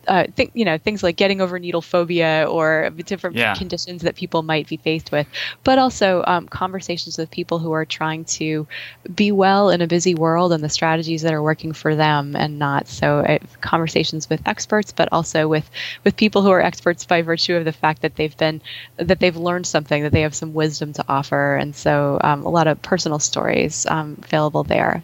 [0.07, 3.55] Uh, think you know things like getting over needle phobia or different Yeah.
[3.55, 5.27] conditions that people might be faced with,
[5.65, 8.67] but also um, conversations with people who are trying to
[9.15, 12.59] be well in a busy world and the strategies that are working for them and
[12.59, 12.89] not.
[12.89, 15.69] So uh, conversations with experts, but also with
[16.05, 18.61] with people who are experts by virtue of the fact that they've been
[18.97, 22.49] that they've learned something, that they have some wisdom to offer, and so um, a
[22.49, 25.03] lot of personal stories um, available there.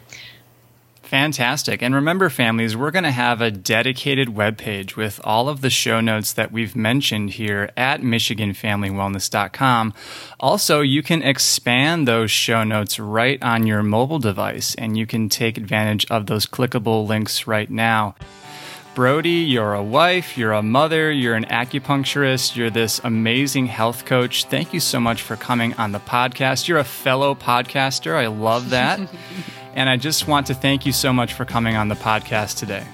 [1.12, 1.82] Fantastic.
[1.82, 6.00] And remember, families, we're going to have a dedicated webpage with all of the show
[6.00, 9.92] notes that we've mentioned here at MichiganFamilyWellness.com.
[10.40, 15.28] Also, you can expand those show notes right on your mobile device, and you can
[15.28, 18.14] take advantage of those clickable links right now.
[18.94, 24.46] Brodie, you're a wife, you're a mother, you're an acupuncturist, you're this amazing health coach.
[24.46, 26.68] Thank you so much for coming on the podcast.
[26.68, 28.14] You're a fellow podcaster.
[28.14, 28.98] I love that.
[29.74, 32.86] and I just want to thank you so much for coming on the podcast today.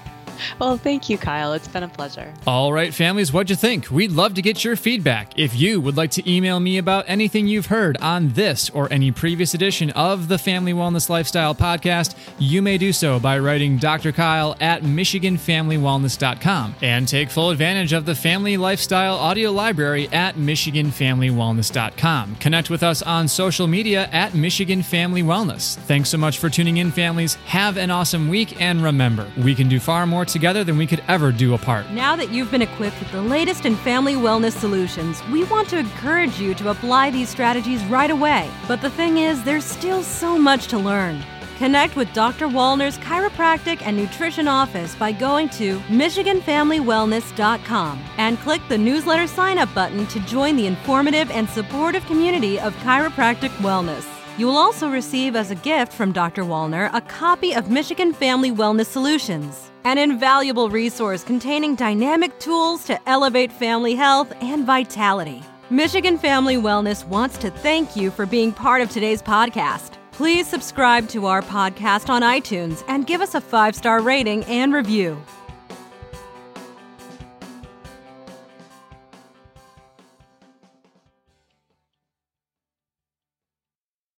[0.59, 1.53] Well, thank you, Kyle.
[1.53, 2.32] It's been a pleasure.
[2.47, 3.91] All right, families, what'd you think?
[3.91, 5.39] We'd love to get your feedback.
[5.39, 9.11] If you would like to email me about anything you've heard on this or any
[9.11, 14.12] previous edition of the Family Wellness Lifestyle podcast, you may do so by writing Dr.
[14.12, 22.36] Kyle at MichiganFamilyWellness.com and take full advantage of the Family Lifestyle audio library at MichiganFamilyWellness.com.
[22.36, 25.76] Connect with us on social media at Michigan Family Wellness.
[25.76, 27.34] Thanks so much for tuning in, families.
[27.47, 31.03] Have an awesome week, and remember, we can do far more together than we could
[31.09, 31.91] ever do apart.
[31.91, 35.79] Now that you've been equipped with the latest in family wellness solutions, we want to
[35.79, 38.51] encourage you to apply these strategies right away.
[38.66, 41.22] But the thing is, there's still so much to learn.
[41.59, 42.47] Connect with Dr.
[42.47, 49.74] Wallner's chiropractic and nutrition office by going to MichiganFamilyWellness.com and click the newsletter sign up
[49.74, 54.07] button to join the informative and supportive community of chiropractic wellness.
[54.39, 56.45] You will also receive as a gift from Dr.
[56.45, 63.09] Wallner a copy of Michigan Family Wellness Solutions, an invaluable resource containing dynamic tools to
[63.09, 65.43] elevate family health and vitality.
[65.70, 69.93] Michigan Family Wellness wants to thank you for being part of today's podcast.
[70.12, 74.72] Please subscribe to our podcast on iTunes and give us a five star rating and
[74.72, 75.16] review.